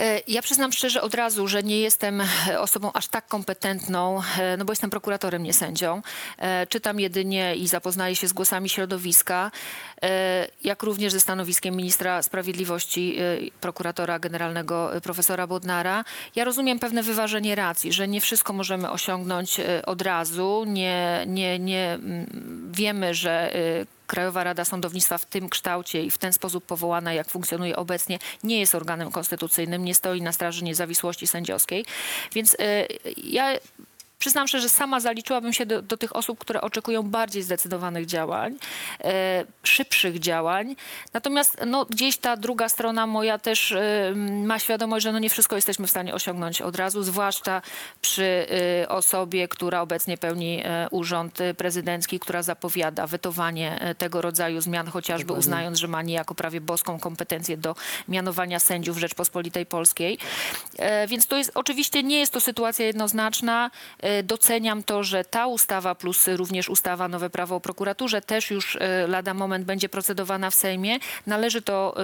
E, 0.00 0.20
Ja 0.28 0.42
przyznam 0.42 0.72
szczerze 0.72 1.02
od 1.02 1.14
razu, 1.14 1.48
że 1.48 1.62
nie 1.62 1.80
jestem 1.80 2.20
e, 2.20 2.60
osobą 2.60 2.90
aż 2.92 3.08
tak 3.08 3.26
kompetentną, 3.26 4.20
e, 4.38 4.56
no 4.56 4.64
bo 4.64 4.72
jestem 4.72 4.90
prokuratorem, 4.90 5.42
nie 5.42 5.52
sędzią. 5.52 6.02
Czytam 6.68 7.00
jedynie 7.00 7.56
i 7.56 7.68
zapoznaję 7.68 8.16
się 8.16 8.28
z 8.28 8.32
głosami 8.32 8.68
środowiska, 8.68 9.50
jak 10.64 10.82
również 10.82 11.12
ze 11.12 11.20
stanowiskiem 11.20 11.76
ministra 11.76 12.22
sprawiedliwości, 12.22 13.18
prokuratora 13.60 14.18
generalnego 14.18 14.90
profesora 15.02 15.46
Bodnara. 15.46 16.04
Ja 16.36 16.44
rozumiem 16.44 16.78
pewne 16.78 17.02
wyważenie 17.02 17.54
racji, 17.54 17.92
że 17.92 18.08
nie 18.08 18.20
wszystko 18.20 18.52
możemy 18.52 18.90
osiągnąć 18.90 19.60
od 19.86 20.02
razu. 20.02 20.64
Nie, 20.66 21.24
nie, 21.26 21.58
nie 21.58 21.92
mm, 21.92 22.72
wiemy, 22.72 23.14
że 23.14 23.52
Krajowa 24.12 24.44
Rada 24.44 24.64
Sądownictwa 24.64 25.18
w 25.18 25.26
tym 25.26 25.48
kształcie 25.48 26.02
i 26.02 26.10
w 26.10 26.18
ten 26.18 26.32
sposób 26.32 26.66
powołana, 26.66 27.12
jak 27.12 27.28
funkcjonuje 27.28 27.76
obecnie, 27.76 28.18
nie 28.44 28.60
jest 28.60 28.74
organem 28.74 29.10
konstytucyjnym, 29.12 29.84
nie 29.84 29.94
stoi 29.94 30.22
na 30.22 30.32
straży 30.32 30.64
niezawisłości 30.64 31.26
sędziowskiej. 31.26 31.84
Więc 32.32 32.56
e, 32.58 32.86
ja 33.16 33.52
przyznam 34.22 34.48
szczerze, 34.48 34.62
że 34.62 34.68
sama 34.68 35.00
zaliczyłabym 35.00 35.52
się 35.52 35.66
do, 35.66 35.82
do 35.82 35.96
tych 35.96 36.16
osób, 36.16 36.38
które 36.38 36.60
oczekują 36.60 37.02
bardziej 37.02 37.42
zdecydowanych 37.42 38.06
działań, 38.06 38.56
e, 39.04 39.44
szybszych 39.62 40.18
działań. 40.18 40.76
Natomiast 41.12 41.56
no, 41.66 41.84
gdzieś 41.84 42.16
ta 42.16 42.36
druga 42.36 42.68
strona 42.68 43.06
moja 43.06 43.38
też 43.38 43.72
e, 43.72 44.12
ma 44.44 44.58
świadomość, 44.58 45.02
że 45.02 45.12
no, 45.12 45.18
nie 45.18 45.30
wszystko 45.30 45.56
jesteśmy 45.56 45.86
w 45.86 45.90
stanie 45.90 46.14
osiągnąć 46.14 46.62
od 46.62 46.76
razu, 46.76 47.02
zwłaszcza 47.02 47.62
przy 48.00 48.46
e, 48.82 48.88
osobie, 48.88 49.48
która 49.48 49.80
obecnie 49.80 50.18
pełni 50.18 50.62
e, 50.64 50.88
urząd 50.90 51.40
e, 51.40 51.54
prezydencki, 51.54 52.20
która 52.20 52.42
zapowiada 52.42 53.06
wetowanie 53.06 53.80
e, 53.80 53.94
tego 53.94 54.22
rodzaju 54.22 54.60
zmian, 54.60 54.86
chociażby 54.86 55.32
uznając, 55.32 55.78
że 55.78 55.88
ma 55.88 56.02
niejako 56.02 56.34
prawie 56.34 56.60
boską 56.60 57.00
kompetencję 57.00 57.56
do 57.56 57.74
mianowania 58.08 58.60
sędziów 58.60 58.98
Rzeczpospolitej 58.98 59.66
Polskiej. 59.66 60.18
E, 60.78 61.06
Więc 61.06 61.26
to 61.26 61.36
jest 61.36 61.50
oczywiście 61.54 62.02
nie 62.02 62.18
jest 62.18 62.32
to 62.32 62.40
sytuacja 62.40 62.86
jednoznaczna. 62.86 63.70
E, 64.02 64.11
Doceniam 64.24 64.82
to, 64.82 65.02
że 65.02 65.24
ta 65.24 65.46
ustawa 65.46 65.94
plus 65.94 66.28
również 66.28 66.68
ustawa 66.68 67.08
Nowe 67.08 67.30
Prawo 67.30 67.56
o 67.56 67.60
prokuraturze 67.60 68.20
też 68.20 68.50
już 68.50 68.76
e, 68.76 69.06
lada 69.06 69.34
moment 69.34 69.64
będzie 69.64 69.88
procedowana 69.88 70.50
w 70.50 70.54
Sejmie. 70.54 70.98
Należy 71.26 71.62
to, 71.62 71.94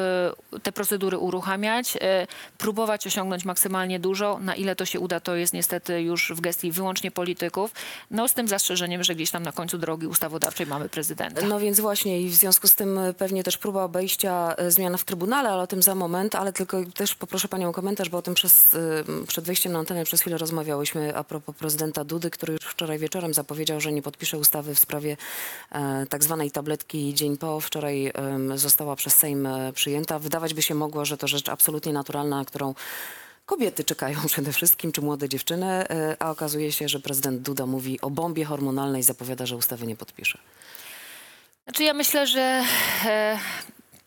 e, 0.55 0.61
te 0.61 0.73
procedury 0.73 1.19
uruchamiać, 1.19 1.97
e, 2.01 2.27
próbować 2.59 3.07
osiągnąć 3.07 3.45
maksymalnie 3.45 4.01
dużo. 4.01 4.39
Na 4.39 4.55
ile 4.55 4.77
to 4.77 4.85
się 4.85 5.01
uda, 5.01 5.21
to 5.21 5.37
jest 5.37 5.53
niestety 5.53 6.03
już 6.03 6.33
w 6.33 6.41
gestii 6.41 6.73
wyłącznie 6.73 7.11
polityków. 7.11 7.73
No 8.11 8.29
z 8.29 8.35
tym 8.35 8.49
zastrzeżeniem, 8.49 9.05
że 9.05 9.15
gdzieś 9.15 9.31
tam 9.31 9.43
na 9.43 9.53
końcu 9.53 9.79
drogi 9.79 10.07
ustawodawczej 10.07 10.67
mamy 10.67 10.89
prezydenta. 10.89 11.47
No 11.47 11.61
więc 11.61 11.81
właśnie 11.81 12.21
i 12.21 12.29
w 12.29 12.35
związku 12.35 12.69
z 12.69 12.75
tym 12.75 13.01
pewnie 13.19 13.45
też 13.45 13.59
próba 13.59 13.85
obejścia 13.85 14.55
zmian 14.69 14.99
w 14.99 15.05
Trybunale, 15.05 15.49
ale 15.49 15.63
o 15.63 15.67
tym 15.67 15.83
za 15.83 15.95
moment, 15.95 16.35
ale 16.35 16.53
tylko 16.53 16.79
też 16.95 17.15
poproszę 17.15 17.49
panią 17.49 17.69
o 17.69 17.73
komentarz, 17.73 18.09
bo 18.09 18.19
o 18.19 18.23
tym 18.23 18.35
przez, 18.35 18.77
przed 19.27 19.45
wejściem 19.45 19.73
na 19.73 19.79
antenę 19.79 20.05
przez 20.05 20.21
chwilę 20.21 20.39
rozmawiałyśmy 20.39 21.17
a 21.17 21.25
propos 21.25 21.55
prezydenta 21.57 21.98
Dudy, 22.05 22.31
który 22.31 22.53
już 22.53 22.63
wczoraj 22.63 22.99
wieczorem 22.99 23.35
zapowiedział, 23.35 23.81
że 23.81 23.93
nie 23.93 24.03
podpisze 24.03 24.39
ustawy 24.39 24.75
w 24.75 24.79
sprawie 24.79 25.17
e, 25.73 26.07
tak 26.07 26.25
zwanej 26.25 26.51
tabletki 26.51 27.15
dzień 27.15 27.37
po. 27.37 27.61
Wczoraj 27.61 28.13
została 28.55 28.97
przez 28.97 29.15
Sejm 29.15 29.47
e, 29.47 29.73
przyjęta. 29.73 30.19
Wydawać 30.19 30.55
by 30.55 30.63
się 30.63 30.75
mogło, 30.75 31.05
że 31.05 31.17
to 31.17 31.29
rzecz 31.29 31.49
absolutnie 31.49 31.93
naturalna, 31.93 32.37
na 32.37 32.45
którą 32.45 32.75
Kobiety 33.49 33.85
czekają 33.85 34.19
przede 34.33 34.53
wszystkim, 34.53 34.93
czy 34.93 35.01
młode 35.01 35.29
dziewczyny, 35.29 35.67
e, 35.67 36.17
a 36.19 36.31
okazuje 36.31 36.73
się, 36.73 36.89
że 36.89 37.01
prezydent 37.01 37.43
Duda 37.43 37.67
mówi 37.67 38.01
o 38.01 38.11
bombie 38.11 38.45
hormonalnej 38.45 39.01
i 39.01 39.05
zapowiada, 39.05 39.47
że 39.47 39.57
ustawy 39.57 39.87
nie 39.87 39.97
podpisze. 39.97 40.39
Znaczy 41.65 41.85
ja 41.85 41.95
myślę, 41.95 42.27
że 42.27 42.65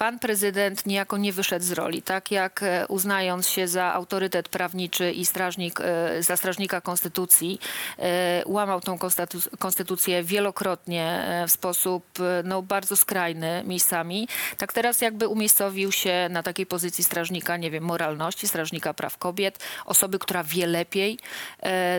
pan 0.01 0.19
prezydent 0.19 0.85
niejako 0.85 1.17
nie 1.17 1.33
wyszedł 1.33 1.65
z 1.65 1.71
roli. 1.71 2.01
Tak 2.01 2.31
jak 2.31 2.63
e, 2.63 2.87
uznając 2.87 3.49
się 3.49 3.67
za 3.67 3.93
autorytet 3.93 4.49
prawniczy 4.49 5.11
i 5.11 5.25
strażnik, 5.25 5.81
e, 5.81 6.23
za 6.23 6.37
strażnika 6.37 6.81
konstytucji, 6.81 7.59
e, 7.99 8.43
łamał 8.45 8.81
tą 8.81 8.97
konstytu- 8.97 9.57
konstytucję 9.59 10.23
wielokrotnie 10.23 11.25
w 11.47 11.51
sposób 11.51 12.03
no, 12.43 12.61
bardzo 12.61 12.95
skrajny 12.95 13.63
miejscami, 13.65 14.27
tak 14.57 14.73
teraz 14.73 15.01
jakby 15.01 15.27
umiejscowił 15.27 15.91
się 15.91 16.27
na 16.29 16.43
takiej 16.43 16.65
pozycji 16.65 17.03
strażnika, 17.03 17.57
nie 17.57 17.71
wiem, 17.71 17.83
moralności, 17.83 18.47
strażnika 18.47 18.93
praw 18.93 19.17
kobiet, 19.17 19.59
osoby, 19.85 20.19
która 20.19 20.43
wie 20.43 20.67
lepiej, 20.67 21.19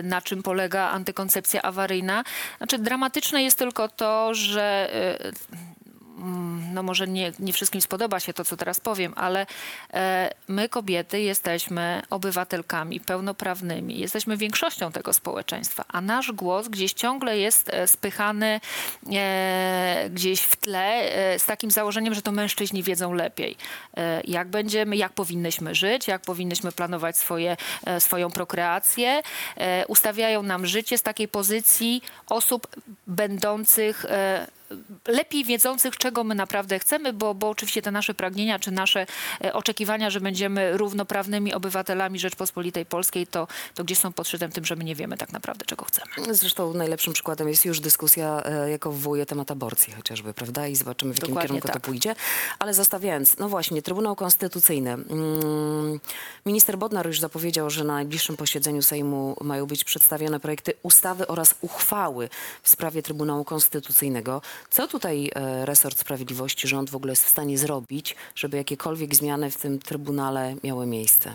na 0.03 0.23
czym 0.23 0.43
polega 0.43 0.89
antykoncepcja 0.89 1.63
awaryjna. 1.63 2.25
Znaczy 2.59 2.79
dramatyczne 2.79 3.43
jest 3.43 3.59
tylko 3.59 3.89
to, 3.89 4.35
że 4.35 4.91
no 6.73 6.83
może 6.83 7.09
nie, 7.09 7.33
nie 7.39 7.53
wszystkim 7.53 7.81
spodoba 7.81 8.21
się 8.21 8.33
to, 8.33 8.45
co 8.45 8.57
teraz 8.57 8.81
powiem, 8.81 9.13
ale 9.17 9.47
e, 9.95 10.31
my 10.49 10.69
kobiety 10.69 11.21
jesteśmy 11.21 12.03
obywatelkami 12.11 13.01
pełnoprawnymi, 13.01 13.99
jesteśmy 13.99 14.37
większością 14.37 14.93
tego 14.93 15.13
społeczeństwa, 15.13 15.85
a 15.89 16.01
nasz 16.01 16.33
głos 16.33 16.69
gdzieś 16.69 16.93
ciągle 16.93 17.39
jest 17.39 17.69
e, 17.69 17.87
spychany 17.87 18.61
e, 19.13 20.11
gdzieś 20.11 20.41
w 20.41 20.57
tle 20.57 21.03
z 21.39 21.47
takim 21.47 21.71
założeniem, 21.71 22.15
że 22.15 22.23
to 22.23 22.33
mężczyźni 22.33 22.83
wiedzą 22.83 23.13
lepiej, 23.13 23.57
jak 24.25 24.49
będziemy, 24.49 24.97
jak 24.97 25.13
powinnyśmy 25.13 25.75
żyć, 25.75 26.09
jak 26.09 26.23
powinnyśmy 26.23 26.73
planować 26.73 27.17
swoje, 27.17 27.57
swoją 27.99 28.31
prokreację. 28.31 29.23
Ustawiają 29.89 30.43
nam 30.43 30.67
życie 30.67 30.99
z 30.99 31.03
takiej 31.03 31.29
pozycji 31.29 32.03
osób 32.29 32.67
będących 33.07 34.05
lepiej 35.09 35.45
wiedzących, 35.45 35.97
czego 35.97 36.25
my 36.25 36.35
naprawdę 36.35 36.79
chcemy, 36.79 37.13
bo, 37.13 37.35
bo 37.35 37.49
oczywiście 37.49 37.83
te 37.83 37.91
nasze 37.91 38.15
pragnienia 38.15 38.59
czy 38.59 38.71
nasze 38.71 39.07
e, 39.45 39.53
oczekiwania, 39.53 40.11
że 40.11 40.21
będziemy 40.21 40.77
równoprawnymi 40.77 41.55
obywatelami 41.55 42.19
Rzeczpospolitej 42.19 42.87
Polskiej, 42.87 43.27
to, 43.27 43.49
to 43.75 43.85
gdzieś 43.85 43.99
są 43.99 44.13
podszytem 44.13 44.53
tym, 44.53 44.65
że 44.65 44.77
my 44.77 44.85
nie 44.85 44.95
wiemy 44.95 45.17
tak 45.17 45.33
naprawdę, 45.33 45.65
czego 45.65 45.85
chcemy. 45.85 46.35
Zresztą 46.35 46.75
najlepszym 46.75 47.13
przykładem 47.13 47.49
jest 47.49 47.65
już 47.65 47.81
dyskusja, 47.81 48.43
e, 48.45 48.71
jaką 48.71 48.91
wywołuje 48.91 49.27
temat 49.27 49.51
aborcji 49.51 49.93
chociażby, 49.93 50.35
prawda? 50.35 50.67
I 50.67 50.77
zobaczymy, 50.77 51.15
w 51.15 51.17
jakim 51.17 51.29
Dokładnie 51.29 51.49
kierunku 51.49 51.69
tak. 51.69 51.77
to 51.77 51.81
pójdzie. 51.81 52.15
Ale 52.59 52.75
zostawiając, 52.75 53.39
no 53.39 53.49
właśnie, 53.49 53.83
Trybunał 53.83 54.17
Konstytucyjny. 54.17 54.91
Mm, 54.91 56.01
Minister 56.47 56.79
Bodnar 56.79 57.07
już 57.07 57.21
zapowiedział, 57.21 57.71
że 57.71 57.85
na 57.85 57.95
najbliższym 57.95 58.37
posiedzeniu 58.37 58.83
Sejmu 58.83 59.37
mają 59.41 59.67
być 59.67 59.85
przedstawione 59.85 60.41
projekty 60.41 60.73
ustawy 60.83 61.27
oraz 61.27 61.55
uchwały 61.61 62.29
w 62.63 62.69
sprawie 62.69 63.03
Trybunału 63.03 63.45
Konstytucyjnego. 63.45 64.43
Co 64.71 64.89
tutaj 64.89 65.31
e, 65.35 65.67
resort 65.67 65.99
sprawiedliwości, 65.99 66.69
rząd 66.69 66.91
w 66.91 66.97
ogóle 66.97 67.13
jest 67.13 67.25
w 67.25 67.29
stanie 67.29 67.59
zrobić, 67.59 68.17
żeby 68.35 68.57
jakiekolwiek 68.57 69.15
zmiany 69.15 69.51
w 69.51 69.57
tym 69.57 69.79
Trybunale 69.79 70.57
miały 70.65 70.87
miejsce? 70.87 71.35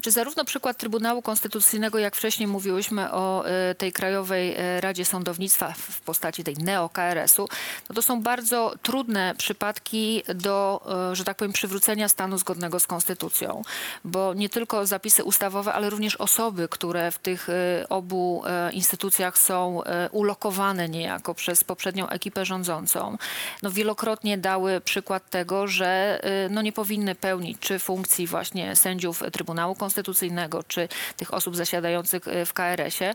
Znaczy 0.00 0.10
zarówno 0.10 0.44
przykład 0.44 0.76
Trybunału 0.76 1.22
Konstytucyjnego, 1.22 1.98
jak 1.98 2.16
wcześniej 2.16 2.46
mówiłyśmy 2.46 3.12
o 3.12 3.46
e, 3.46 3.74
tej 3.74 3.92
Krajowej 3.92 4.54
e, 4.56 4.80
Radzie 4.80 5.04
Sądownictwa 5.04 5.72
w- 5.72 6.00
postaci 6.00 6.44
tej 6.44 6.56
neo-KRS-u, 6.56 7.48
no 7.88 7.94
to 7.94 8.02
są 8.02 8.22
bardzo 8.22 8.74
trudne 8.82 9.34
przypadki 9.38 10.22
do, 10.34 10.82
e, 11.12 11.16
że 11.16 11.24
tak 11.24 11.36
powiem, 11.36 11.52
przywrócenia 11.52 12.08
stanu 12.08 12.38
zgodnego 12.38 12.80
z 12.80 12.86
Konstytucją. 12.86 13.62
Bo 14.04 14.34
nie 14.34 14.48
tylko 14.48 14.86
zapisy 14.86 15.24
ustawowe, 15.24 15.72
ale 15.72 15.90
również 15.90 16.16
osoby, 16.16 16.68
które 16.68 17.10
w 17.10 17.18
tych 17.18 17.48
obu 17.88 18.42
instytucjach 18.72 19.38
są 19.38 19.82
ulokowane 20.12 20.88
niejako 20.88 21.34
przez 21.34 21.64
poprzednią 21.64 22.08
ekipę 22.08 22.44
rządzącą, 22.44 23.16
no 23.62 23.70
wielokrotnie 23.70 24.38
dały 24.38 24.80
przykład 24.80 25.30
tego, 25.30 25.66
że 25.66 26.20
no 26.50 26.62
nie 26.62 26.72
powinny 26.72 27.14
pełnić 27.14 27.58
czy 27.60 27.78
funkcji 27.78 28.26
właśnie 28.26 28.76
sędziów 28.76 29.22
Trybunału 29.32 29.74
Konstytucyjnego, 29.74 29.89
czy 30.62 30.88
tych 31.16 31.34
osób 31.34 31.56
zasiadających 31.56 32.28
e, 32.28 32.46
w 32.46 32.52
KRS-ie. 32.52 33.14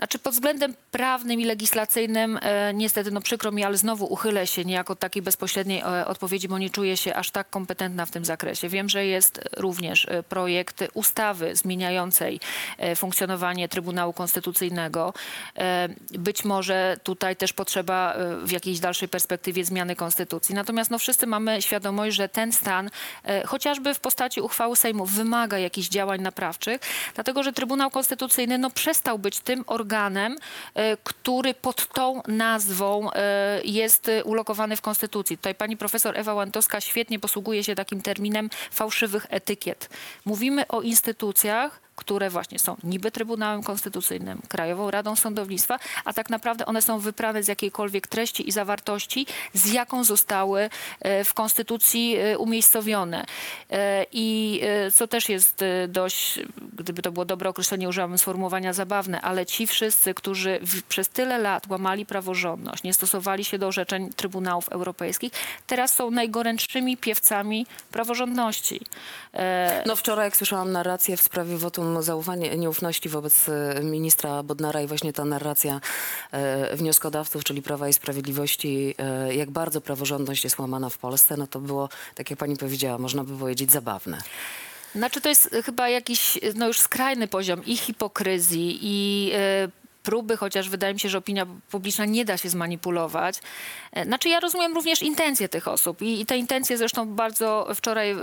Znaczy 0.00 0.18
pod 0.18 0.34
względem 0.34 0.74
prawnym 0.90 1.40
i 1.40 1.44
legislacyjnym 1.44 2.38
e, 2.42 2.74
niestety, 2.74 3.10
no 3.10 3.20
przykro 3.20 3.52
mi, 3.52 3.64
ale 3.64 3.76
znowu 3.76 4.12
uchylę 4.12 4.46
się 4.46 4.64
niejako 4.64 4.92
od 4.92 4.98
takiej 4.98 5.22
bezpośredniej 5.22 5.80
e, 5.80 6.06
odpowiedzi, 6.06 6.48
bo 6.48 6.58
nie 6.58 6.70
czuję 6.70 6.96
się 6.96 7.14
aż 7.14 7.30
tak 7.30 7.50
kompetentna 7.50 8.06
w 8.06 8.10
tym 8.10 8.24
zakresie. 8.24 8.68
Wiem, 8.68 8.88
że 8.88 9.06
jest 9.06 9.40
również 9.56 10.06
e, 10.08 10.22
projekt 10.22 10.84
ustawy 10.94 11.56
zmieniającej 11.56 12.40
e, 12.78 12.96
funkcjonowanie 12.96 13.68
Trybunału 13.68 14.12
Konstytucyjnego. 14.12 15.14
E, 15.58 15.88
być 16.10 16.44
może 16.44 16.96
tutaj 17.02 17.36
też 17.36 17.52
potrzeba 17.52 18.14
e, 18.14 18.36
w 18.36 18.50
jakiejś 18.50 18.80
dalszej 18.80 19.08
perspektywie 19.08 19.64
zmiany 19.64 19.96
konstytucji. 19.96 20.54
Natomiast 20.54 20.90
no 20.90 20.98
wszyscy 20.98 21.26
mamy 21.26 21.62
świadomość, 21.62 22.16
że 22.16 22.28
ten 22.28 22.52
stan, 22.52 22.90
e, 23.24 23.46
chociażby 23.46 23.94
w 23.94 24.00
postaci 24.00 24.40
uchwały 24.40 24.76
Sejmu, 24.76 25.06
wymaga 25.06 25.58
jakichś 25.58 25.88
działań 25.88 26.20
naprawczych, 26.20 26.80
dlatego 27.14 27.42
że 27.42 27.52
Trybunał 27.52 27.90
Konstytucyjny 27.90 28.58
no, 28.58 28.70
przestał 28.70 29.18
być 29.18 29.40
tym 29.40 29.64
organem, 29.66 29.89
e, 29.94 30.96
który 31.04 31.54
pod 31.54 31.88
tą 31.88 32.22
nazwą 32.28 33.10
e, 33.12 33.60
jest 33.64 34.08
e, 34.08 34.24
ulokowany 34.24 34.76
w 34.76 34.80
Konstytucji. 34.80 35.36
Tutaj 35.36 35.54
pani 35.54 35.76
profesor 35.76 36.18
Ewa 36.18 36.34
Łantowska 36.34 36.80
świetnie 36.80 37.18
posługuje 37.18 37.64
się 37.64 37.74
takim 37.74 38.02
terminem 38.02 38.50
fałszywych 38.70 39.26
etykiet. 39.30 39.88
Mówimy 40.24 40.68
o 40.68 40.80
instytucjach, 40.80 41.80
które 42.00 42.30
właśnie 42.30 42.58
są 42.58 42.76
niby 42.84 43.10
Trybunałem 43.10 43.62
Konstytucyjnym, 43.62 44.42
Krajową 44.48 44.90
Radą 44.90 45.16
Sądownictwa, 45.16 45.78
a 46.04 46.12
tak 46.12 46.30
naprawdę 46.30 46.66
one 46.66 46.82
są 46.82 46.98
wyprane 46.98 47.42
z 47.42 47.48
jakiejkolwiek 47.48 48.06
treści 48.06 48.48
i 48.48 48.52
zawartości, 48.52 49.26
z 49.54 49.72
jaką 49.72 50.04
zostały 50.04 50.70
e, 51.00 51.24
w 51.24 51.34
Konstytucji 51.34 52.16
e, 52.16 52.38
umiejscowione. 52.38 53.24
E, 53.70 54.06
I 54.12 54.60
co 54.94 55.08
też 55.08 55.28
jest 55.28 55.64
dość, 55.88 56.40
gdyby 56.72 57.02
to 57.02 57.12
było 57.12 57.24
dobre 57.24 57.50
określenie, 57.50 57.88
użyłabym 57.88 58.18
sformułowania 58.18 58.72
zabawne, 58.72 59.20
ale 59.20 59.46
ci 59.46 59.66
wszyscy, 59.66 60.14
którzy 60.14 60.60
przez 60.88 61.08
tyle 61.08 61.38
lat 61.38 61.66
łamali 61.68 62.06
praworządność, 62.06 62.82
nie 62.82 62.94
stosowali 62.94 63.44
się 63.44 63.58
do 63.58 63.66
orzeczeń 63.66 64.10
Trybunałów 64.16 64.68
Europejskich, 64.68 65.32
teraz 65.66 65.94
są 65.94 66.10
najgorętszymi 66.10 66.96
piewcami 66.96 67.66
praworządności. 67.90 68.80
No 69.86 69.96
wczoraj, 69.96 70.26
jak 70.26 70.36
słyszałam 70.36 70.72
narrację 70.72 71.16
w 71.16 71.22
sprawie 71.22 71.56
wotum 71.56 71.89
zaufania, 71.98 72.54
nieufności 72.54 73.08
wobec 73.08 73.48
e, 73.48 73.80
ministra 73.82 74.42
Bodnara 74.42 74.80
i 74.80 74.86
właśnie 74.86 75.12
ta 75.12 75.24
narracja 75.24 75.80
e, 76.32 76.76
wnioskodawców, 76.76 77.44
czyli 77.44 77.62
Prawa 77.62 77.88
i 77.88 77.92
Sprawiedliwości, 77.92 78.94
e, 78.98 79.34
jak 79.34 79.50
bardzo 79.50 79.80
praworządność 79.80 80.44
jest 80.44 80.58
łamana 80.58 80.88
w 80.88 80.98
Polsce, 80.98 81.36
no 81.36 81.46
to 81.46 81.60
było, 81.60 81.88
tak 82.14 82.30
jak 82.30 82.38
pani 82.38 82.56
powiedziała, 82.56 82.98
można 82.98 83.24
by 83.24 83.38
powiedzieć 83.38 83.72
zabawne. 83.72 84.22
Znaczy 84.94 85.20
to 85.20 85.28
jest 85.28 85.50
chyba 85.64 85.88
jakiś 85.88 86.38
no 86.54 86.66
już 86.66 86.78
skrajny 86.78 87.28
poziom 87.28 87.64
i 87.64 87.76
hipokryzji 87.76 88.78
i 88.82 89.32
próby, 90.10 90.36
chociaż 90.36 90.68
wydaje 90.68 90.94
mi 90.94 91.00
się, 91.00 91.08
że 91.08 91.18
opinia 91.18 91.46
publiczna 91.70 92.04
nie 92.04 92.24
da 92.24 92.36
się 92.36 92.48
zmanipulować. 92.48 93.40
E, 93.92 94.04
Znaczy 94.04 94.28
ja 94.28 94.40
rozumiem 94.40 94.74
również 94.74 95.02
intencje 95.02 95.48
tych 95.48 95.68
osób 95.68 96.02
i, 96.02 96.20
i 96.20 96.26
te 96.26 96.38
intencje 96.38 96.78
zresztą 96.78 97.06
bardzo 97.14 97.68
wczoraj 97.74 98.10
e, 98.10 98.16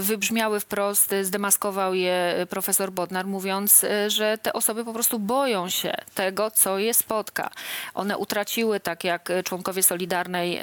wybrzmiały 0.00 0.60
wprost, 0.60 1.12
e, 1.12 1.24
zdemaskował 1.24 1.94
je 1.94 2.46
profesor 2.50 2.92
Bodnar 2.92 3.26
mówiąc, 3.26 3.86
że 4.08 4.38
te 4.38 4.52
osoby 4.52 4.84
po 4.84 4.92
prostu 4.92 5.18
boją 5.18 5.68
się 5.68 5.94
tego, 6.14 6.50
co 6.50 6.78
je 6.78 6.94
spotka. 6.94 7.50
One 7.94 8.18
utraciły, 8.18 8.80
tak 8.80 9.04
jak 9.04 9.32
członkowie 9.44 9.82
Solidarnej, 9.82 10.60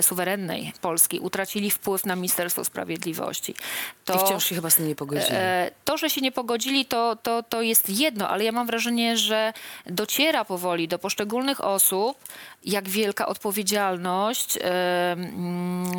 suwerennej 0.00 0.72
Polski, 0.80 1.20
utracili 1.20 1.70
wpływ 1.70 2.06
na 2.06 2.16
Ministerstwo 2.16 2.64
Sprawiedliwości. 2.64 3.54
I 4.14 4.18
wciąż 4.26 4.46
się 4.46 4.54
chyba 4.54 4.70
z 4.70 4.76
tym 4.76 4.88
nie 4.88 4.94
pogodzili. 4.94 5.36
To, 5.84 5.96
że 5.96 6.10
się 6.10 6.20
nie 6.20 6.32
pogodzili, 6.32 6.86
to, 6.86 7.16
to, 7.16 7.42
to 7.42 7.62
jest 7.62 7.90
jedno, 7.90 8.28
ale 8.28 8.44
ja 8.44 8.52
mam 8.52 8.66
wrażenie, 8.66 9.16
że 9.16 9.52
dociera 10.04 10.44
powoli 10.44 10.88
do 10.88 10.98
poszczególnych 10.98 11.64
osób, 11.64 12.18
jak 12.64 12.88
wielka 12.88 13.26
odpowiedzialność 13.26 14.58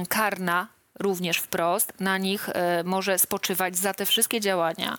karna 0.09 0.67
również 0.99 1.37
wprost 1.37 1.93
na 1.99 2.17
nich 2.17 2.49
e, 2.49 2.83
może 2.83 3.19
spoczywać 3.19 3.77
za 3.77 3.93
te 3.93 4.05
wszystkie 4.05 4.41
działania. 4.41 4.97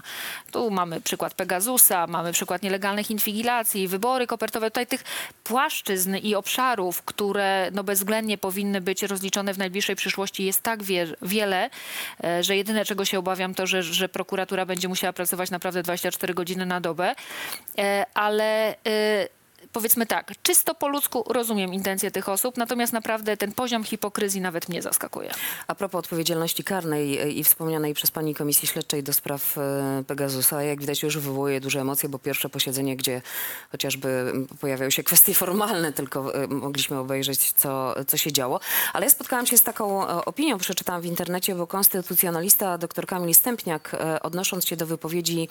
Tu 0.50 0.70
mamy 0.70 1.00
przykład 1.00 1.34
Pegasusa, 1.34 2.06
mamy 2.06 2.32
przykład 2.32 2.62
nielegalnych 2.62 3.10
inwigilacji, 3.10 3.88
wybory 3.88 4.26
kopertowe. 4.26 4.70
Tutaj 4.70 4.86
tych 4.86 5.04
płaszczyzn 5.44 6.16
i 6.16 6.34
obszarów, 6.34 7.02
które 7.02 7.70
no 7.72 7.84
bezwzględnie 7.84 8.38
powinny 8.38 8.80
być 8.80 9.02
rozliczone 9.02 9.54
w 9.54 9.58
najbliższej 9.58 9.96
przyszłości 9.96 10.44
jest 10.44 10.62
tak 10.62 10.82
wie, 10.82 11.06
wiele, 11.22 11.70
e, 12.24 12.42
że 12.42 12.56
jedyne 12.56 12.84
czego 12.84 13.04
się 13.04 13.18
obawiam 13.18 13.54
to, 13.54 13.66
że, 13.66 13.82
że 13.82 14.08
prokuratura 14.08 14.66
będzie 14.66 14.88
musiała 14.88 15.12
pracować 15.12 15.50
naprawdę 15.50 15.82
24 15.82 16.34
godziny 16.34 16.66
na 16.66 16.80
dobę. 16.80 17.14
E, 17.78 18.06
Ale 18.14 18.74
powiedzmy 19.76 20.06
tak, 20.06 20.32
czysto 20.42 20.74
po 20.74 20.88
ludzku 20.88 21.24
rozumiem 21.32 21.74
intencje 21.74 22.10
tych 22.10 22.28
osób, 22.28 22.56
natomiast 22.56 22.92
naprawdę 22.92 23.36
ten 23.36 23.52
poziom 23.52 23.84
hipokryzji 23.84 24.40
nawet 24.40 24.68
mnie 24.68 24.82
zaskakuje. 24.82 25.30
A 25.66 25.74
propos 25.74 25.98
odpowiedzialności 25.98 26.64
karnej 26.64 27.18
e, 27.18 27.30
i 27.30 27.44
wspomnianej 27.44 27.94
przez 27.94 28.10
pani 28.10 28.34
Komisji 28.34 28.68
Śledczej 28.68 29.02
do 29.02 29.12
spraw 29.12 29.58
e, 29.58 30.04
Pegasusa, 30.06 30.62
jak 30.62 30.80
widać 30.80 31.02
już 31.02 31.18
wywołuje 31.18 31.60
duże 31.60 31.80
emocje, 31.80 32.08
bo 32.08 32.18
pierwsze 32.18 32.48
posiedzenie, 32.48 32.96
gdzie 32.96 33.22
chociażby 33.72 34.08
m, 34.08 34.46
pojawiają 34.60 34.90
się 34.90 35.02
kwestie 35.02 35.34
formalne, 35.34 35.92
tylko 35.92 36.34
e, 36.34 36.46
mogliśmy 36.46 36.98
obejrzeć, 36.98 37.52
co, 37.52 37.94
co 38.06 38.16
się 38.16 38.32
działo. 38.32 38.60
Ale 38.92 39.06
ja 39.06 39.10
spotkałam 39.10 39.46
się 39.46 39.58
z 39.58 39.62
taką 39.62 40.06
opinią, 40.06 40.58
przeczytałam 40.58 41.02
w 41.02 41.06
internecie, 41.06 41.54
bo 41.54 41.66
konstytucjonalista 41.66 42.78
dr 42.78 43.06
Kamil 43.06 43.34
Stępniak, 43.34 43.96
odnosząc 44.22 44.66
się 44.66 44.76
do 44.76 44.86
wypowiedzi 44.86 45.48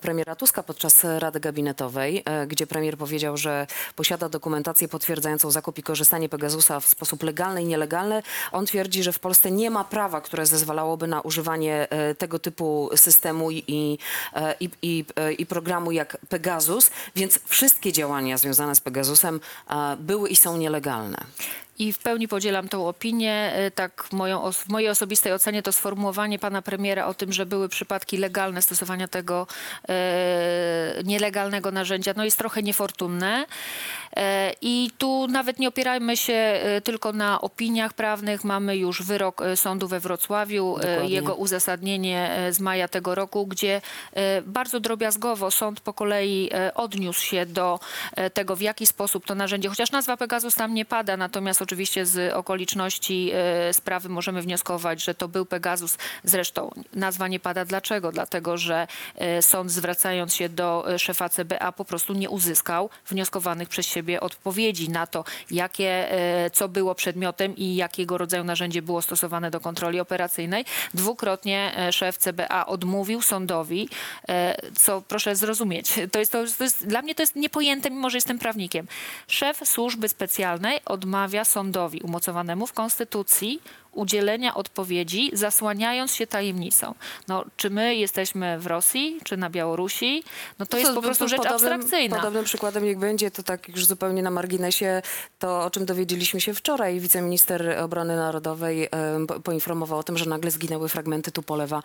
premiera 0.00 0.36
Tuska 0.36 0.62
podczas 0.62 1.04
Rady 1.18 1.40
Gabinetowej, 1.40 2.24
gdzie 2.46 2.66
premier 2.66 2.96
powiedział, 2.96 3.36
że 3.42 3.66
posiada 3.96 4.28
dokumentację 4.28 4.88
potwierdzającą 4.88 5.50
zakup 5.50 5.78
i 5.78 5.82
korzystanie 5.82 6.28
Pegasusa 6.28 6.80
w 6.80 6.86
sposób 6.86 7.22
legalny 7.22 7.62
i 7.62 7.66
nielegalny. 7.66 8.22
On 8.52 8.66
twierdzi, 8.66 9.02
że 9.02 9.12
w 9.12 9.18
Polsce 9.18 9.50
nie 9.50 9.70
ma 9.70 9.84
prawa, 9.84 10.20
które 10.20 10.46
zezwalałoby 10.46 11.06
na 11.06 11.20
używanie 11.20 11.90
e, 11.90 12.14
tego 12.14 12.38
typu 12.38 12.90
systemu 12.96 13.50
i, 13.50 13.64
i, 13.66 13.98
e, 14.34 14.54
i, 14.60 15.04
e, 15.16 15.32
i 15.32 15.46
programu 15.46 15.92
jak 15.92 16.16
Pegasus, 16.28 16.90
więc 17.16 17.40
wszystkie 17.46 17.92
działania 17.92 18.38
związane 18.38 18.74
z 18.74 18.80
Pegasusem 18.80 19.40
były 19.98 20.28
i 20.28 20.36
są 20.36 20.56
nielegalne. 20.56 21.18
I 21.78 21.92
w 21.92 21.98
pełni 21.98 22.28
podzielam 22.28 22.68
tą 22.68 22.88
opinię. 22.88 23.52
E, 23.54 23.70
Tak 23.70 24.12
moją, 24.12 24.42
os- 24.42 24.56
w 24.56 24.68
mojej 24.68 24.88
osobistej 24.88 25.32
ocenie 25.32 25.62
to 25.62 25.72
sformułowanie 25.72 26.38
pana 26.38 26.62
premiera 26.62 27.06
o 27.06 27.14
tym, 27.14 27.32
że 27.32 27.46
były 27.46 27.68
przypadki 27.68 28.16
legalne 28.16 28.62
stosowania 28.62 29.08
tego 29.08 29.46
e, 29.88 31.02
nielegalnego 31.04 31.70
narzędzia, 31.70 32.12
no 32.16 32.24
jest 32.24 32.38
trochę 32.38 32.62
niefortunne. 32.62 33.44
E, 34.16 34.52
I 34.60 34.90
tu 34.98 35.26
nawet 35.28 35.58
nie 35.58 35.68
opierajmy 35.68 36.16
się 36.16 36.32
e, 36.32 36.80
tylko 36.80 37.12
na 37.12 37.40
opiniach 37.40 37.92
prawnych. 37.92 38.44
Mamy 38.44 38.76
już 38.76 39.02
wyrok 39.02 39.42
e, 39.42 39.56
sądu 39.56 39.88
we 39.88 40.00
Wrocławiu, 40.00 40.76
e, 40.78 40.80
Dokładnie. 40.86 41.14
jego 41.14 41.34
uzasadnienie 41.34 42.30
e, 42.30 42.52
z 42.52 42.60
maja 42.60 42.88
tego 42.88 43.14
roku, 43.14 43.46
gdzie 43.46 43.80
e, 44.12 44.42
bardzo 44.42 44.80
drobiazgowo 44.80 45.50
sąd 45.50 45.80
po 45.80 45.92
kolei 45.92 46.50
e, 46.54 46.74
odniósł 46.74 47.22
się 47.22 47.46
do 47.46 47.80
e, 48.16 48.30
tego, 48.30 48.56
w 48.56 48.60
jaki 48.60 48.86
sposób 48.86 49.26
to 49.26 49.34
narzędzie, 49.34 49.68
chociaż 49.68 49.90
nazwa 49.92 50.16
Pegasus 50.16 50.54
tam 50.54 50.74
nie 50.74 50.84
pada, 50.84 51.16
natomiast 51.16 51.61
oczywiście 51.62 52.06
z 52.06 52.34
okoliczności 52.34 53.30
e, 53.34 53.74
sprawy 53.74 54.08
możemy 54.08 54.42
wnioskować, 54.42 55.02
że 55.04 55.14
to 55.14 55.28
był 55.28 55.46
Pegasus. 55.46 55.98
Zresztą 56.24 56.70
nazwa 56.94 57.28
nie 57.28 57.40
pada 57.40 57.64
dlaczego? 57.64 58.12
Dlatego, 58.12 58.56
że 58.58 58.86
e, 59.16 59.42
sąd 59.42 59.70
zwracając 59.70 60.34
się 60.34 60.48
do 60.48 60.94
e, 60.94 60.98
szefa 60.98 61.28
CBA 61.28 61.72
po 61.72 61.84
prostu 61.84 62.12
nie 62.12 62.30
uzyskał 62.30 62.90
wnioskowanych 63.06 63.68
przez 63.68 63.86
siebie 63.86 64.20
odpowiedzi 64.20 64.88
na 64.88 65.06
to, 65.06 65.24
jakie, 65.50 66.08
co 66.52 66.68
było 66.68 66.94
przedmiotem 66.94 67.56
i 67.56 67.76
jakiego 67.76 68.18
rodzaju 68.18 68.44
narzędzie 68.44 68.82
było 68.82 69.02
stosowane 69.02 69.50
do 69.50 69.60
kontroli 69.60 70.00
operacyjnej. 70.00 70.64
Dwukrotnie 70.94 71.72
szef 71.92 72.18
CBA 72.18 72.66
odmówił 72.66 73.22
sądowi, 73.22 73.88
co 74.74 75.00
proszę 75.00 75.36
zrozumieć, 75.36 75.92
to 76.12 76.18
jest, 76.18 76.32
to, 76.32 76.44
to 76.58 76.64
jest, 76.64 76.86
dla 76.86 77.02
mnie 77.02 77.14
to 77.14 77.22
jest 77.22 77.36
niepojęte, 77.36 77.90
mimo 77.90 78.10
że 78.10 78.16
jestem 78.16 78.38
prawnikiem. 78.38 78.86
Szef 79.28 79.68
służby 79.68 80.08
specjalnej 80.08 80.80
odmawia 80.84 81.44
sądowi 81.52 82.00
umocowanemu 82.00 82.66
w 82.66 82.72
Konstytucji 82.72 83.60
udzielenia 83.92 84.54
odpowiedzi, 84.54 85.30
zasłaniając 85.32 86.14
się 86.14 86.26
tajemnicą. 86.26 86.94
No, 87.28 87.44
czy 87.56 87.70
my 87.70 87.94
jesteśmy 87.94 88.58
w 88.58 88.66
Rosji, 88.66 89.20
czy 89.24 89.36
na 89.36 89.50
Białorusi? 89.50 90.24
No 90.58 90.66
to 90.66 90.78
jest 90.78 90.92
po 90.92 91.02
prostu 91.02 91.28
rzecz 91.28 91.42
podobnym, 91.42 91.72
abstrakcyjna. 91.72 92.16
Podobnym 92.16 92.44
przykładem 92.44 92.84
niech 92.84 92.98
będzie, 92.98 93.30
to 93.30 93.42
tak 93.42 93.68
już 93.68 93.86
zupełnie 93.86 94.22
na 94.22 94.30
marginesie, 94.30 95.02
to 95.38 95.64
o 95.64 95.70
czym 95.70 95.86
dowiedzieliśmy 95.86 96.40
się 96.40 96.54
wczoraj. 96.54 97.00
Wiceminister 97.00 97.78
Obrony 97.78 98.16
Narodowej 98.16 98.88
poinformował 99.44 99.98
o 99.98 100.02
tym, 100.02 100.18
że 100.18 100.26
nagle 100.26 100.50
zginęły 100.50 100.88
fragmenty 100.88 101.32
Tupolewa, 101.32 101.82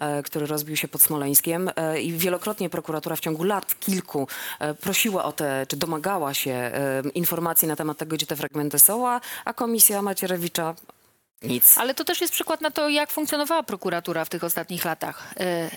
e, 0.00 0.22
który 0.22 0.46
rozbił 0.46 0.76
się 0.76 0.88
pod 0.88 1.02
Smoleńskiem 1.02 1.70
E, 1.76 2.00
i 2.00 2.12
wielokrotnie 2.12 2.70
prokuratura 2.70 3.16
w 3.16 3.20
ciągu 3.20 3.44
lat 3.44 3.80
kilku 3.80 4.28
e, 4.58 4.74
prosiła 4.74 5.24
o 5.24 5.32
te, 5.32 5.66
czy 5.68 5.76
domagała 5.76 6.34
się 6.34 6.70
informacji 7.14 7.68
na 7.68 7.76
temat 7.76 7.98
tego, 7.98 8.16
gdzie 8.16 8.26
te 8.26 8.36
fragmenty 8.36 8.78
są, 8.78 9.08
a, 9.08 9.20
a 9.44 9.52
komisja 9.52 10.02
Macierewicza 10.02 10.74
nic. 11.42 11.78
Ale 11.78 11.94
to 11.94 12.04
też 12.04 12.20
jest 12.20 12.32
przykład 12.32 12.60
na 12.60 12.70
to, 12.70 12.88
jak 12.88 13.10
funkcjonowała 13.10 13.62
prokuratura 13.62 14.24
w 14.24 14.28
tych 14.28 14.44
ostatnich 14.44 14.84
latach. 14.84 15.34
E, 15.36 15.70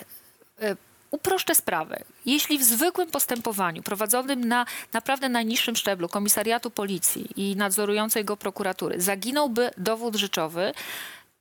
e, 0.61 0.75
Uproszczę 1.13 1.55
sprawę. 1.55 2.03
Jeśli 2.25 2.57
w 2.57 2.63
zwykłym 2.63 3.11
postępowaniu 3.11 3.83
prowadzonym 3.83 4.45
na 4.45 4.65
naprawdę 4.93 5.29
najniższym 5.29 5.75
szczeblu 5.75 6.09
komisariatu 6.09 6.71
policji 6.71 7.29
i 7.35 7.55
nadzorującej 7.55 8.25
go 8.25 8.37
prokuratury 8.37 9.01
zaginąłby 9.01 9.71
dowód 9.77 10.15
rzeczowy, 10.15 10.73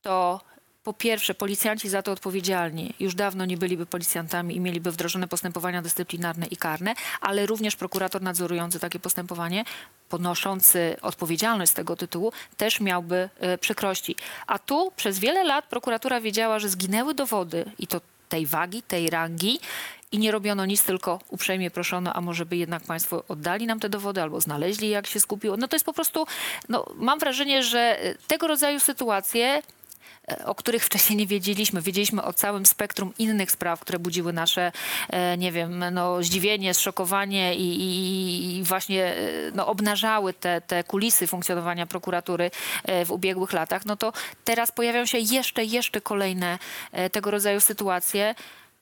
to 0.02 0.40
po 0.84 0.92
pierwsze 0.92 1.34
policjanci 1.34 1.88
za 1.88 2.02
to 2.02 2.12
odpowiedzialni 2.12 2.94
już 3.00 3.14
dawno 3.14 3.44
nie 3.44 3.56
byliby 3.56 3.86
policjantami 3.86 4.56
i 4.56 4.60
mieliby 4.60 4.92
wdrożone 4.92 5.28
postępowania 5.28 5.82
dyscyplinarne 5.82 6.46
i 6.46 6.56
karne, 6.56 6.94
ale 7.20 7.46
również 7.46 7.76
prokurator 7.76 8.22
nadzorujący 8.22 8.80
takie 8.80 8.98
postępowanie, 8.98 9.64
ponoszący 10.08 10.96
odpowiedzialność 11.02 11.72
z 11.72 11.74
tego 11.74 11.96
tytułu, 11.96 12.32
też 12.56 12.80
miałby 12.80 13.28
e, 13.40 13.58
przykrości. 13.58 14.16
A 14.46 14.58
tu 14.58 14.92
przez 14.96 15.18
wiele 15.18 15.44
lat 15.44 15.64
prokuratura 15.64 16.20
wiedziała, 16.20 16.58
że 16.58 16.68
zginęły 16.68 17.14
dowody 17.14 17.64
i 17.78 17.86
to 17.86 18.00
tej 18.28 18.46
wagi, 18.46 18.82
tej 18.82 19.10
rangi 19.10 19.60
i 20.12 20.18
nie 20.18 20.32
robiono 20.32 20.66
nic, 20.66 20.82
tylko 20.82 21.20
uprzejmie 21.28 21.70
proszono, 21.70 22.12
a 22.12 22.20
może 22.20 22.46
by 22.46 22.56
jednak 22.56 22.82
państwo 22.82 23.24
oddali 23.28 23.66
nam 23.66 23.80
te 23.80 23.88
dowody 23.88 24.22
albo 24.22 24.40
znaleźli, 24.40 24.88
jak 24.88 25.06
się 25.06 25.20
skupiło. 25.20 25.56
No 25.56 25.68
to 25.68 25.76
jest 25.76 25.86
po 25.86 25.92
prostu, 25.92 26.26
no, 26.68 26.86
mam 26.96 27.18
wrażenie, 27.18 27.62
że 27.62 27.80
e, 27.80 28.14
tego 28.14 28.46
rodzaju 28.46 28.80
sytuacje 28.80 29.62
o 30.44 30.54
których 30.54 30.84
wcześniej 30.84 31.16
nie 31.16 31.26
wiedzieliśmy. 31.26 31.82
Wiedzieliśmy 31.82 32.22
o 32.22 32.32
całym 32.32 32.66
spektrum 32.66 33.12
innych 33.18 33.50
spraw, 33.50 33.80
które 33.80 33.98
budziły 33.98 34.32
nasze, 34.32 34.72
e, 35.08 35.36
nie 35.36 35.52
wiem, 35.52 35.84
no, 35.92 36.22
zdziwienie, 36.22 36.74
zszokowanie 36.74 37.54
i, 37.54 37.80
i, 37.80 38.58
i 38.58 38.62
właśnie 38.62 39.04
e, 39.04 39.16
no, 39.54 39.66
obnażały 39.66 40.34
te, 40.34 40.60
te 40.60 40.84
kulisy 40.84 41.26
funkcjonowania 41.26 41.86
prokuratury 41.86 42.50
e, 42.84 43.04
w 43.04 43.10
ubiegłych 43.10 43.52
latach. 43.52 43.86
No 43.86 43.96
to 43.96 44.12
teraz 44.44 44.72
pojawiają 44.72 45.06
się 45.06 45.18
jeszcze, 45.18 45.64
jeszcze 45.64 46.00
kolejne 46.00 46.58
e, 46.92 47.10
tego 47.10 47.30
rodzaju 47.30 47.60
sytuacje. 47.60 48.34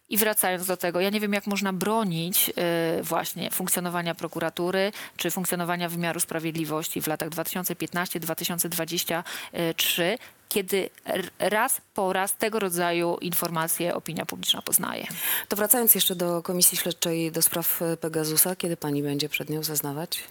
I 0.08 0.16
wracając 0.16 0.66
do 0.66 0.76
tego, 0.76 1.00
ja 1.00 1.10
nie 1.10 1.20
wiem, 1.20 1.32
jak 1.32 1.46
można 1.46 1.72
bronić 1.72 2.52
e, 2.56 3.02
właśnie 3.02 3.50
funkcjonowania 3.50 4.14
prokuratury 4.14 4.92
czy 5.16 5.30
funkcjonowania 5.30 5.88
wymiaru 5.88 6.20
sprawiedliwości 6.20 7.02
w 7.02 7.06
latach 7.06 7.28
2015-2023, 7.28 10.18
kiedy 10.50 10.90
raz 11.38 11.80
po 11.94 12.12
raz 12.12 12.36
tego 12.36 12.58
rodzaju 12.58 13.18
informacje 13.20 13.94
opinia 13.94 14.26
publiczna 14.26 14.62
poznaje. 14.62 15.06
To 15.48 15.56
wracając 15.56 15.94
jeszcze 15.94 16.14
do 16.16 16.42
Komisji 16.42 16.78
Śledczej 16.78 17.32
do 17.32 17.42
spraw 17.42 17.82
e, 17.82 17.96
Pegasusa, 17.96 18.56
kiedy 18.56 18.76
pani 18.76 19.02
będzie 19.02 19.28
przed 19.28 19.50
nią 19.50 19.62
zeznawać? 19.62 20.24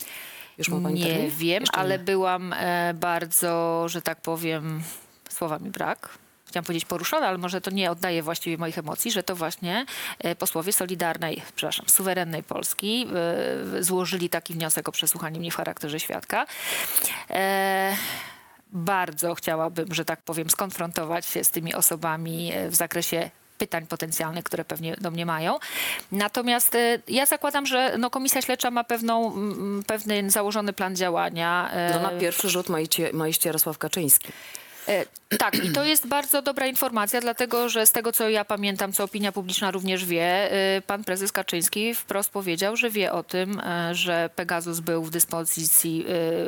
Już 0.58 0.70
ma 0.70 0.82
pani 0.82 1.00
Nie 1.00 1.08
termin? 1.08 1.32
wiem, 1.38 1.62
Jeszcze 1.62 1.78
ale 1.78 1.98
nie. 1.98 2.04
byłam 2.04 2.54
e, 2.54 2.94
bardzo, 2.94 3.84
że 3.90 4.02
tak 4.02 4.22
powiem, 4.22 4.82
słowa 5.30 5.60
mi 5.60 5.70
brak. 5.70 6.10
Chciałam 6.46 6.66
powiedzieć 6.66 6.86
poruszona, 6.86 7.28
ale 7.28 7.38
może 7.38 7.62
to 7.62 7.72
nie 7.72 7.92
oddaje 7.92 8.24
właściwie 8.24 8.58
moich 8.58 8.78
emocji, 8.78 9.12
że 9.12 9.24
to 9.24 9.36
właśnie 9.36 9.86
e, 10.20 10.36
posłowie 10.36 10.74
Solidarnej, 10.74 11.42
przepraszam, 11.56 11.86
suwerennej 11.90 12.44
Polski 12.44 13.08
złożyli 13.80 14.30
taki 14.30 14.54
wniosek 14.54 14.90
o 14.90 14.92
przesłuchanie 14.92 15.40
mnie 15.40 15.52
w 15.52 15.56
charakterze 15.56 16.00
świadka. 16.00 16.46
Bardzo 18.72 19.36
chciałabym, 19.36 19.94
że 19.94 20.06
tak 20.06 20.22
powiem, 20.22 20.50
skonfrontować 20.50 21.26
się 21.26 21.44
z 21.44 21.50
tymi 21.50 21.76
osobami 21.76 22.52
e, 22.54 22.70
w 22.70 22.76
zakresie 22.76 23.30
pytań 23.58 23.88
potencjalnych, 23.88 24.44
które 24.44 24.66
pewnie 24.66 24.96
do 25.02 25.12
mnie 25.12 25.26
mają. 25.26 25.60
Natomiast 26.12 26.76
e, 26.76 27.00
ja 27.08 27.26
zakładam, 27.26 27.66
że 27.66 27.96
no, 27.98 28.10
Komisja 28.10 28.42
Śledcza 28.42 28.72
ma 28.72 28.84
pewną, 28.84 29.34
pewien 29.88 30.30
założony 30.30 30.74
plan 30.74 30.96
działania. 30.96 31.70
e, 31.74 31.94
No 31.94 32.12
na 32.12 32.20
pierwszy 32.20 32.50
rzut 32.50 32.70
ma 32.70 32.80
iść, 32.80 32.98
ma 33.14 33.28
iść 33.28 33.46
Jarosław 33.46 33.78
Kaczyński. 33.78 34.28
Tak, 35.40 35.66
i 35.66 35.72
to 35.72 35.84
jest 35.84 36.08
bardzo 36.08 36.42
dobra 36.42 36.68
informacja, 36.68 37.22
dlatego 37.22 37.70
że 37.70 37.86
z 37.86 37.92
tego, 37.92 38.12
co 38.12 38.30
ja 38.30 38.46
pamiętam, 38.46 38.94
co 38.94 39.04
opinia 39.04 39.32
publiczna 39.32 39.72
również 39.72 40.06
wie, 40.06 40.50
pan 40.88 41.04
prezes 41.04 41.32
Kaczyński 41.32 41.96
wprost 41.96 42.30
powiedział, 42.30 42.76
że 42.76 42.90
wie 42.90 43.14
o 43.14 43.24
tym, 43.24 43.62
że 43.92 44.30
Pegasus 44.36 44.80
był 44.80 45.04
w 45.04 45.10
dyspozycji 45.10 46.06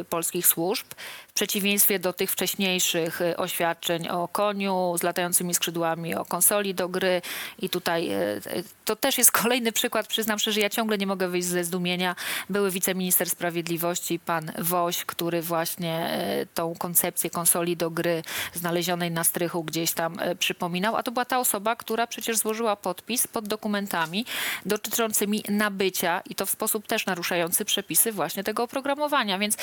polskich 0.10 0.48
służb. 0.48 0.86
W 1.32 1.34
przeciwieństwie 1.34 2.00
do 2.00 2.14
tych 2.14 2.32
wcześniejszych 2.32 3.22
e, 3.22 3.38
oświadczeń 3.38 4.08
o 4.08 4.28
koniu 4.28 4.96
z 4.98 5.04
latającymi 5.04 5.54
skrzydłami, 5.54 6.16
o 6.16 6.26
konsoli 6.26 6.74
do 6.74 6.90
gry 6.90 7.22
i 7.60 7.70
tutaj 7.70 8.10
e, 8.10 8.20
e, 8.20 8.42
to 8.86 8.96
też 8.96 9.18
jest 9.18 9.32
kolejny 9.42 9.72
przykład, 9.72 10.08
przyznam 10.08 10.40
szczerze, 10.40 10.60
ja 10.60 10.70
ciągle 10.70 10.98
nie 10.98 11.08
mogę 11.08 11.28
wyjść 11.28 11.48
ze 11.48 11.64
zdumienia. 11.64 12.16
Były 12.50 12.72
wiceminister 12.72 13.30
sprawiedliwości, 13.30 14.20
pan 14.20 14.52
Woś, 14.60 15.06
który 15.06 15.42
właśnie 15.42 16.10
tą 16.54 16.76
koncepcję 16.76 17.30
konsoli 17.30 17.78
do 17.78 17.92
gry 17.92 18.24
znalezionej 18.54 19.12
na 19.12 19.24
strychu 19.24 19.64
gdzieś 19.64 19.92
tam 19.92 20.18
przypominał, 20.40 20.96
a 20.96 21.04
to 21.04 21.12
była 21.12 21.26
ta 21.26 21.40
osoba, 21.40 21.76
która 21.76 22.08
przecież 22.08 22.38
złożyła 22.38 22.76
podpis 22.76 23.28
pod 23.28 23.48
dokumentami 23.48 24.26
dotyczącymi 24.66 25.44
nabycia 25.50 26.22
i 26.30 26.36
to 26.36 26.46
w 26.46 26.50
sposób 26.50 26.88
też 26.88 27.06
naruszający 27.06 27.66
przepisy 27.66 28.12
właśnie 28.12 28.44
tego 28.44 28.64
oprogramowania. 28.64 29.40
Więc 29.40 29.58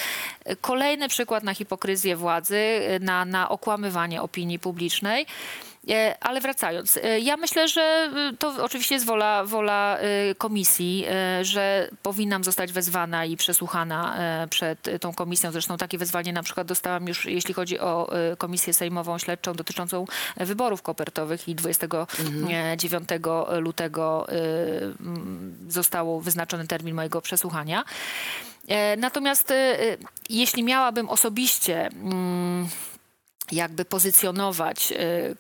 kolejny 0.61 1.09
przykład 1.09 1.45
na 1.45 1.55
hipokryzję 1.55 1.68
władzy, 2.17 2.57
e, 2.57 2.99
na, 2.99 3.25
na 3.25 3.49
okłamywanie 3.49 4.23
opinii 4.23 4.59
publicznej. 4.59 5.27
E, 5.91 6.17
Ale 6.21 6.41
wracając, 6.41 6.97
e, 6.97 7.21
ja 7.21 7.37
myślę, 7.37 7.69
że 7.69 8.11
y, 8.33 8.37
to 8.37 8.65
oczywiście 8.65 8.95
jest 8.95 9.07
wola, 9.07 9.45
wola 9.45 9.99
y, 10.31 10.35
komisji, 10.35 11.05
e, 11.09 11.45
że 11.45 11.89
powinnam 12.03 12.45
zostać 12.45 12.73
wezwana 12.73 13.25
i 13.25 13.37
przesłuchana 13.37 14.19
przed 14.51 14.89
y, 14.89 14.99
tą 14.99 15.15
komisją. 15.15 15.53
Zresztą 15.53 15.77
takie 15.77 15.99
wezwanie 15.99 16.33
na 16.33 16.43
przykład 16.43 16.67
dostałam 16.67 17.09
już, 17.09 17.25
jeśli 17.25 17.55
chodzi 17.55 17.81
o 17.81 18.11
y, 18.33 18.37
komisję 18.37 18.75
sejmową 18.75 19.19
śledczą 19.19 19.53
dotyczącą 19.53 20.05
wyborów 20.37 20.83
kopertowych 20.83 21.49
i 21.49 21.55
29 21.55 23.09
lutego 23.61 24.27
y, 24.29 24.35
mm, 25.01 25.57
został 25.69 26.21
wyznaczony 26.21 26.67
termin 26.67 26.95
mojego 26.95 27.21
przesłuchania. 27.21 27.85
E, 28.69 28.97
Natomiast 28.97 29.51
y, 29.51 29.55
jeśli 30.31 30.63
miałabym 30.63 31.09
osobiście 31.09 31.87
mm, 31.87 32.69
jakby 33.53 33.85
pozycjonować 33.85 34.93
y, 34.93 35.37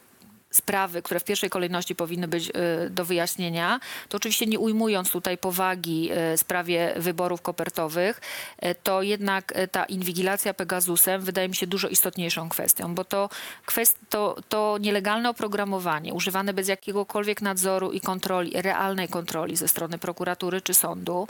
sprawy, 0.51 1.03
które 1.03 1.21
w 1.21 1.25
pierwszej 1.25 1.51
kolejności 1.51 1.95
powinny 1.95 2.29
być 2.29 2.51
e, 2.51 2.91
do 2.91 3.05
wyjaśnienia, 3.05 3.81
to 4.09 4.17
oczywiście 4.17 4.47
nie 4.47 4.59
ujmując 4.59 5.11
tutaj 5.11 5.39
powagi 5.39 6.11
e, 6.13 6.39
sprawie 6.39 6.95
wyborów 6.97 7.43
kopertowych, 7.43 8.21
e, 8.59 8.75
to 8.75 9.03
jednak 9.03 9.53
e, 9.55 9.69
ta 9.69 9.85
inwigilacja 9.85 10.55
Pegasusem 10.55 11.23
wydaje 11.23 11.49
mi 11.49 11.57
się 11.57 11.67
dużo 11.67 11.89
istotniejszą 11.89 12.49
kwestią, 12.49 12.95
bo 12.95 13.05
to, 13.05 13.29
kwest, 13.67 13.99
to, 14.09 14.37
to 14.49 14.79
nielegalne 14.81 15.31
oprogramowanie 15.31 16.15
używane 16.15 16.55
bez 16.55 16.69
jakiegokolwiek 16.69 17.43
nadzoru 17.43 17.93
i 17.93 18.01
kontroli, 18.01 18.53
realnej 18.55 19.09
kontroli 19.09 19.57
ze 19.57 19.69
strony 19.69 19.99
prokuratury 19.99 20.61
czy 20.61 20.75
sądu, 20.75 21.29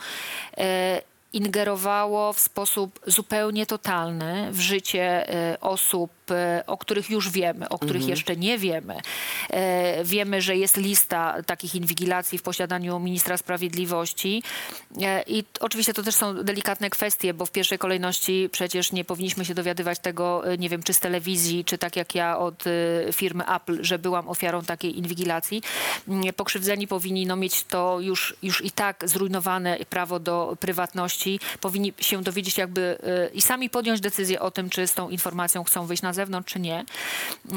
e, 0.58 1.02
ingerowało 1.32 2.32
w 2.32 2.38
sposób 2.38 3.00
zupełnie 3.06 3.66
totalny 3.66 4.48
w 4.52 4.60
życie 4.60 5.34
e, 5.34 5.60
osób, 5.60 6.10
o 6.66 6.76
których 6.76 7.10
już 7.10 7.30
wiemy, 7.30 7.68
o 7.68 7.78
których 7.78 8.08
jeszcze 8.08 8.36
nie 8.36 8.58
wiemy. 8.58 8.94
E, 9.50 10.04
Wiemy, 10.04 10.42
że 10.42 10.56
jest 10.56 10.76
lista 10.76 11.42
takich 11.46 11.74
inwigilacji 11.74 12.38
w 12.38 12.42
posiadaniu 12.42 12.98
ministra 13.00 13.36
sprawiedliwości 13.36 14.42
E, 15.02 15.22
i 15.26 15.44
oczywiście 15.60 15.94
to 15.94 16.02
też 16.02 16.14
są 16.14 16.34
delikatne 16.34 16.90
kwestie, 16.90 17.34
bo 17.34 17.46
w 17.46 17.52
pierwszej 17.52 17.78
kolejności 17.78 18.48
przecież 18.52 18.92
nie 18.92 19.04
powinniśmy 19.04 19.44
się 19.44 19.54
dowiadywać 19.54 19.98
tego, 19.98 20.52
e, 20.52 20.58
nie 20.58 20.68
wiem, 20.68 20.82
czy 20.82 20.92
z 20.92 21.00
telewizji, 21.00 21.64
czy 21.64 21.78
tak 21.78 21.96
jak 21.96 22.14
ja 22.14 22.38
od 22.38 22.64
e, 22.66 23.12
firmy 23.12 23.44
Apple, 23.46 23.78
że 23.84 23.98
byłam 23.98 24.28
ofiarą 24.28 24.62
takiej 24.62 24.98
inwigilacji. 24.98 25.62
Mm, 26.08 26.34
Pokrzywdzeni 26.34 26.86
powinni 26.86 27.26
no, 27.26 27.36
mieć 27.36 27.64
to 27.64 28.00
już, 28.00 28.36
już 28.42 28.64
i 28.64 28.70
tak 28.70 29.04
zrujnowane 29.08 29.78
prawo 29.90 30.20
do 30.20 30.56
prywatności, 30.60 31.40
powinni 31.60 31.92
się 32.00 32.22
dowiedzieć 32.22 32.58
jakby 32.58 32.98
e, 33.02 33.28
i 33.34 33.42
sami 33.42 33.70
podjąć 33.70 34.00
decyzję 34.00 34.40
o 34.40 34.50
tym, 34.50 34.70
czy 34.70 34.86
z 34.86 34.94
tą 34.94 35.08
informacją 35.08 35.64
chcą 35.64 35.86
wyjść 35.86 36.02
na 36.02 36.12
zewnątrz, 36.18 36.52
czy 36.52 36.60
nie, 36.60 36.84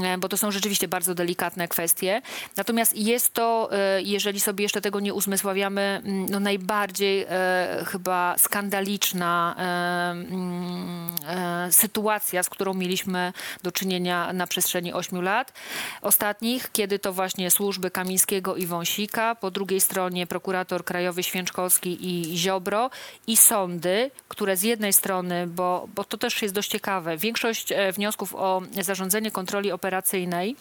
E, 0.03 0.17
bo 0.17 0.29
to 0.29 0.37
są 0.37 0.51
rzeczywiście 0.51 0.87
bardzo 0.87 1.15
delikatne 1.15 1.67
kwestie. 1.67 2.21
Natomiast 2.57 2.97
jest 2.97 3.33
to, 3.33 3.69
e, 3.71 4.01
jeżeli 4.01 4.39
sobie 4.39 4.63
jeszcze 4.63 4.81
tego 4.81 4.99
nie 4.99 5.13
uzmysławiamy, 5.13 5.81
mm, 5.81 6.25
no 6.29 6.39
najbardziej 6.39 7.25
e, 7.29 7.83
chyba 7.87 8.35
skandaliczna 8.37 9.55
mm, 9.57 11.71
sytuacja, 11.71 12.43
z 12.43 12.49
którą 12.49 12.73
mieliśmy 12.73 13.33
do 13.63 13.71
czynienia 13.71 14.33
na 14.33 14.47
przestrzeni 14.47 14.93
ośmiu 14.93 15.21
lat 15.21 15.53
ostatnich, 16.01 16.71
kiedy 16.71 16.99
to 16.99 17.13
właśnie 17.13 17.51
służby 17.51 17.91
Kamińskiego 17.91 18.55
i 18.55 18.65
Wąsika, 18.65 19.35
po 19.35 19.51
drugiej 19.51 19.81
stronie 19.81 20.27
prokurator 20.27 20.85
krajowy 20.85 21.23
Święczkowski 21.23 21.97
i 22.01 22.37
Ziobro 22.37 22.89
i 23.27 23.37
sądy, 23.37 24.11
które 24.27 24.57
z 24.57 24.63
jednej 24.63 24.93
strony, 24.93 25.47
bo, 25.47 25.87
bo 25.95 26.03
to 26.03 26.17
też 26.17 26.41
jest 26.41 26.53
dość 26.53 26.69
ciekawe, 26.69 27.17
większość 27.17 27.73
wniosków 27.93 28.35
o 28.35 28.50
zarządzenie 28.81 29.31
kontroli 29.31 29.71
operacyjnej 29.71 30.55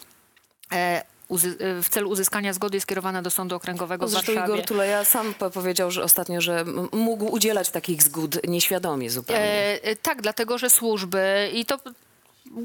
e, 0.71 0.75
e, 0.75 1.03
w 1.83 1.89
celu 1.89 2.09
uzyskania 2.09 2.53
zgody 2.53 2.77
jest 2.77 2.85
skierowana 2.85 3.21
do 3.21 3.29
Sądu 3.29 3.55
Okręgowego 3.55 4.07
w 4.07 4.09
Zresztą 4.09 4.33
Warszawie. 4.33 4.53
Igor 4.53 4.65
Tuleja 4.67 5.05
sam 5.05 5.33
po- 5.33 5.49
powiedział, 5.49 5.91
że 5.91 6.03
ostatnio, 6.03 6.41
że 6.41 6.65
mógł 6.91 7.25
udzielać 7.25 7.69
takich 7.69 8.03
zgód 8.03 8.47
nieświadomie 8.47 9.09
zupełnie. 9.09 9.43
E, 9.43 9.83
e, 9.83 9.95
tak, 9.95 10.21
dlatego 10.21 10.57
że 10.57 10.69
służby 10.69 11.51
i 11.53 11.65
to. 11.65 11.79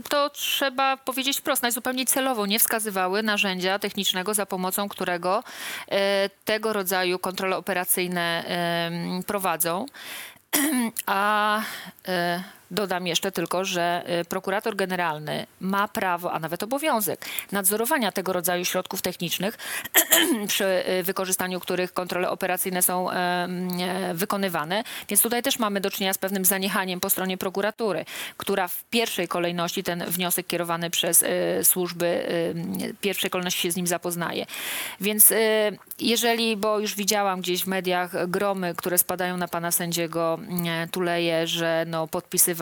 To 0.09 0.31
trzeba 0.31 0.97
powiedzieć 0.97 1.39
wprost, 1.39 1.63
najzupełniej 1.63 2.07
celowo 2.07 2.47
nie 2.47 2.59
wskazywały 2.59 3.23
narzędzia 3.23 3.79
technicznego, 3.79 4.35
za 4.35 4.47
pomocą 4.47 4.89
którego 4.89 5.45
e, 5.89 6.31
tego 6.45 6.73
rodzaju 6.73 7.19
kontrole 7.19 7.57
operacyjne 7.57 8.45
em, 8.47 9.23
prowadzą. 9.23 9.87
A 11.07 11.61
e, 12.09 12.43
dodam 12.71 13.07
jeszcze 13.07 13.33
tylko, 13.33 13.65
że 13.65 14.03
e, 14.07 14.25
prokurator 14.25 14.77
generalny 14.77 15.47
ma 15.61 15.89
prawo, 15.89 16.33
a 16.33 16.39
nawet 16.39 16.63
obowiązek 16.63 17.27
nadzorowania 17.53 18.13
tego 18.13 18.33
rodzaju 18.33 18.65
środków 18.65 19.03
technicznych, 19.03 19.59
przy 20.49 20.65
e, 20.65 21.03
wykorzystaniu 21.03 21.61
których 21.61 21.93
kontrole 21.93 22.31
operacyjne 22.31 22.83
są 22.83 23.11
e, 23.11 23.49
wykonywane. 24.15 24.85
Więc 25.09 25.23
tutaj 25.23 25.43
też 25.43 25.59
mamy 25.59 25.81
do 25.81 25.91
czynienia 25.91 26.13
z 26.13 26.19
pewnym 26.19 26.45
zaniechaniem 26.45 27.01
po 27.01 27.11
stronie 27.11 27.39
prokuratury, 27.39 28.05
która 28.37 28.69
w 28.69 28.85
pierwszej 28.85 29.29
kolejności 29.29 29.83
ten 29.83 30.05
wniosek 30.05 30.47
kierowany 30.47 30.91
przez 30.91 31.23
e, 31.23 31.65
służby 31.65 32.27
pierwszej 33.01 33.31
kolejności 33.31 33.63
się 33.63 33.71
z 33.71 33.77
nim 33.77 33.87
zapoznaje. 33.87 34.47
Więc 35.01 35.33
jeżeli, 36.01 36.57
bo 36.57 36.79
już 36.79 36.95
widziałam 36.95 37.41
gdzieś 37.41 37.63
w 37.63 37.67
mediach 37.67 38.31
gromy, 38.31 38.75
które 38.75 38.99
spadają 38.99 39.37
na 39.37 39.49
pana 39.49 39.73
sędziego 39.73 40.39
e, 40.67 40.89
Tuleje, 40.89 41.47
że 41.47 41.85
no, 41.89 42.07
podpisywał 42.07 42.56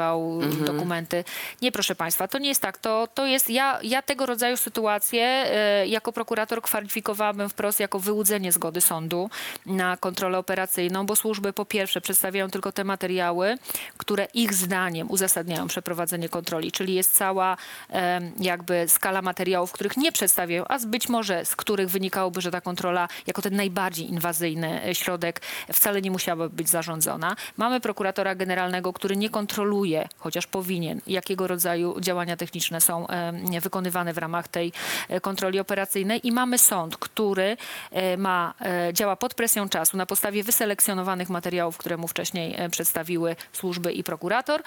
dokumenty. 0.66 1.24
Nie, 1.62 1.72
proszę 1.72 1.94
państwa, 1.94 2.28
to 2.28 2.38
nie 2.38 2.48
jest 2.48 2.62
tak. 2.62 2.78
To, 2.78 3.08
to 3.14 3.26
jest, 3.26 3.50
ja, 3.50 3.78
ja 3.82 4.02
tego 4.02 4.26
rodzaju 4.26 4.56
sytuacje 4.56 5.24
e, 5.24 5.86
jako 5.86 6.12
prokurator 6.12 6.62
kwalifikowałabym 6.62 7.48
wprost 7.48 7.80
jako 7.80 7.98
wyłudzenie 7.98 8.52
zgody 8.52 8.80
sądu 8.80 9.30
na 9.66 9.96
kontrolę 9.96 10.38
operacyjną, 10.38 11.06
bo 11.06 11.16
służby 11.16 11.52
po 11.52 11.64
pierwsze 11.64 12.00
przedstawiają 12.00 12.50
tylko 12.50 12.72
te 12.72 12.84
materiały, 12.84 13.58
które 13.96 14.26
ich 14.34 14.54
zdaniem 14.54 15.10
uzasadniają 15.10 15.66
przeprowadzenie 15.66 16.28
kontroli, 16.28 16.72
czyli 16.72 16.94
jest 16.94 17.16
cała 17.16 17.56
em, 17.88 18.32
jakby 18.40 18.84
skala 18.88 19.22
materiałów, 19.22 19.72
których 19.72 19.96
nie 19.96 20.12
przedstawiają, 20.12 20.64
a 20.68 20.78
być 20.86 21.08
może 21.08 21.44
z 21.44 21.56
których 21.56 21.88
wynikałoby, 21.88 22.40
że 22.40 22.50
ta 22.50 22.60
kontrola 22.60 23.08
jako 23.26 23.42
ten 23.42 23.56
najbardziej 23.56 24.10
inwazyjny 24.10 24.84
e, 24.84 24.94
środek 24.94 25.40
wcale 25.72 26.02
nie 26.02 26.10
musiałaby 26.10 26.56
być 26.56 26.68
zarządzona. 26.68 27.36
Mamy 27.56 27.80
prokuratora 27.80 28.34
generalnego, 28.34 28.92
który 28.92 29.16
nie 29.16 29.30
kontroluje, 29.30 29.83
chociaż 30.18 30.46
powinien, 30.46 31.00
jakiego 31.06 31.46
rodzaju 31.46 32.00
działania 32.00 32.36
techniczne 32.36 32.80
są 32.80 33.06
wykonywane 33.60 34.12
w 34.12 34.18
ramach 34.18 34.48
tej 34.48 34.72
e, 35.08 35.20
kontroli 35.20 35.60
operacyjnej 35.60 36.26
i 36.26 36.32
mamy 36.32 36.58
sąd, 36.58 36.96
który 36.96 37.56
e, 37.90 38.16
ma, 38.16 38.54
e, 38.60 38.92
działa 38.92 39.16
pod 39.16 39.34
presją 39.34 39.68
czasu 39.68 39.96
na 39.96 40.06
podstawie 40.06 40.42
wyselekcjonowanych 40.42 41.30
materiałów, 41.30 41.78
które 41.78 41.96
mu 41.96 42.08
wcześniej 42.08 42.56
przedstawiły 42.70 43.36
służby 43.52 43.92
i 43.92 44.04
prokurator. 44.04 44.62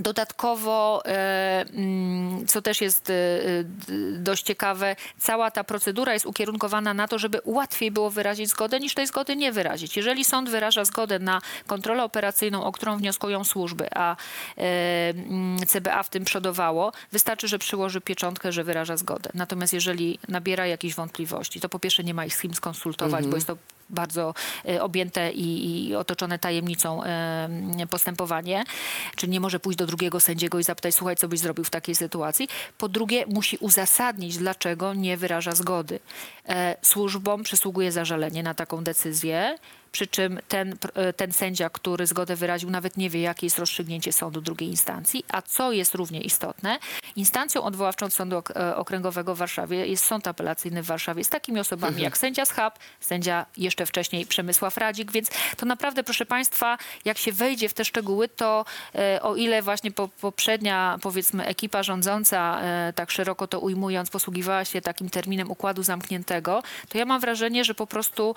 Dodatkowo, 0.00 1.02
e, 1.06 1.64
mm, 1.74 2.46
co 2.46 2.62
też 2.62 2.80
jest 2.80 3.10
e, 3.10 3.14
e, 3.14 3.64
dość 4.12 4.42
ciekawe, 4.42 4.96
cała 5.18 5.50
ta 5.50 5.64
procedura 5.64 6.12
jest 6.12 6.26
ukierunkowana 6.26 6.94
na 6.94 7.08
to, 7.08 7.18
żeby 7.18 7.40
łatwiej 7.44 7.90
było 7.90 8.10
wyrazić 8.10 8.48
zgodę, 8.48 8.80
niż 8.80 8.94
tej 8.94 9.06
zgody 9.06 9.36
nie 9.36 9.52
wyrazić. 9.52 9.96
Jeżeli 9.96 10.24
sąd 10.24 10.50
wyraża 10.50 10.84
zgodę 10.84 11.18
na 11.18 11.40
kontrolę 11.66 12.04
operacyjną, 12.04 12.64
o 12.64 12.72
którą 12.72 12.96
wnioskują 12.96 13.44
służby, 13.44 13.88
a 13.94 14.16
mm, 14.56 15.58
CBA 15.66 16.02
w 16.02 16.08
tym 16.08 16.24
przodowało, 16.24 16.92
wystarczy, 17.12 17.48
że 17.48 17.58
przyłoży 17.58 18.00
pieczątkę, 18.00 18.52
że 18.52 18.64
wyraża 18.64 18.96
zgodę. 18.96 19.30
Natomiast 19.34 19.72
jeżeli 19.72 20.18
nabiera 20.28 20.66
jakichś 20.66 20.94
wątpliwości, 20.94 21.60
to 21.60 21.68
po 21.68 21.78
pierwsze 21.78 22.04
nie 22.04 22.14
ma 22.14 22.24
ich 22.24 22.36
z 22.36 22.40
kim 22.40 22.54
skonsultować, 22.54 23.26
bo 23.26 23.36
jest 23.36 23.46
to 23.46 23.56
bardzo 23.90 24.34
e, 24.68 24.82
objęte 24.82 25.32
i, 25.32 25.88
i 25.88 25.94
otoczone 25.94 26.38
tajemnicą 26.38 27.02
postępowanie, 27.90 28.64
czyli 29.16 29.32
nie 29.32 29.40
może 29.40 29.60
pójść 29.60 29.78
do 29.78 29.86
drugiego 29.86 30.20
sędziego 30.20 30.58
i 30.58 30.62
zapytać, 30.62 30.94
słuchaj, 30.94 31.16
co 31.16 31.28
byś 31.28 31.40
zrobił 31.40 31.64
w 31.64 31.70
takiej 31.70 31.94
sytuacji. 31.94 32.48
Po 32.78 32.88
drugie, 32.88 33.24
musi 33.26 33.56
uzasadnić, 33.56 34.38
dlaczego 34.38 34.94
nie 34.94 35.16
wyraża 35.16 35.52
zgody. 35.52 36.00
E, 36.48 36.76
Służbom 36.82 37.42
przysługuje 37.42 37.92
zażalenie 37.92 38.42
na 38.42 38.54
taką 38.54 38.84
decyzję, 38.84 39.58
przy 39.92 40.06
czym 40.06 40.38
ten, 40.48 40.76
e, 40.94 41.12
ten 41.12 41.32
sędzia, 41.32 41.70
który 41.70 42.06
zgodę 42.06 42.36
wyraził, 42.36 42.70
nawet 42.70 42.96
nie 42.96 43.10
wie, 43.10 43.20
jakie 43.20 43.46
jest 43.46 43.58
rozstrzygnięcie 43.58 44.12
sądu 44.12 44.40
drugiej 44.40 44.68
instancji, 44.68 45.24
a 45.28 45.42
co 45.42 45.72
jest 45.72 45.94
równie 45.94 46.20
istotne, 46.20 46.78
instancją 47.16 47.62
odwoławczą 47.62 48.10
Sądu 48.10 48.42
e, 48.56 48.76
Okręgowego 48.76 49.34
w 49.34 49.38
Warszawie 49.38 49.86
jest 49.86 50.04
Sąd 50.04 50.28
Apelacyjny 50.28 50.82
w 50.82 50.86
Warszawie 50.86 51.24
z 51.24 51.28
takimi 51.28 51.60
osobami 51.60 52.02
jak 52.02 52.18
sędzia 52.18 52.44
Schab, 52.44 52.78
sędzia 53.00 53.46
jeszcze 53.56 53.86
wcześniej 53.86 54.26
Przemysław 54.26 54.76
Radzik, 54.76 55.12
więc 55.12 55.30
to 55.56 55.66
naprawdę, 55.66 56.04
proszę 56.04 56.26
Państwa, 56.26 56.78
jak 57.04 57.18
się 57.18 57.32
wejdzie 57.32 57.68
w 57.68 57.74
te 57.74 57.84
szczegóły, 57.84 58.28
to 58.28 58.64
e, 58.94 59.22
o 59.22 59.36
ile 59.36 59.62
właśnie 59.62 59.90
po, 59.90 60.08
poprzednia, 60.08 60.98
powiedzmy, 61.02 61.46
ekipa 61.46 61.82
rządząca, 61.82 62.60
tak 62.94 63.10
szeroko 63.10 63.46
to 63.46 63.60
ujmując, 63.60 64.10
posługiwała 64.10 64.64
się 64.64 64.80
takim 64.80 65.10
terminem 65.10 65.50
układu 65.50 65.82
zamkniętego, 65.82 66.62
to 66.88 66.98
ja 66.98 67.04
mam 67.04 67.20
wrażenie, 67.20 67.64
że 67.64 67.74
po 67.74 67.86
prostu 67.86 68.34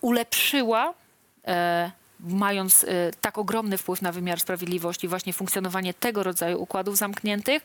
ulepszyła 0.00 0.51
e, 1.46 1.90
mając 2.20 2.84
e, 2.84 3.10
tak 3.20 3.38
ogromny 3.38 3.78
wpływ 3.78 4.02
na 4.02 4.12
wymiar 4.12 4.40
sprawiedliwości, 4.40 5.08
właśnie 5.08 5.32
funkcjonowanie 5.32 5.94
tego 5.94 6.22
rodzaju 6.22 6.62
układów 6.62 6.96
zamkniętych, 6.96 7.62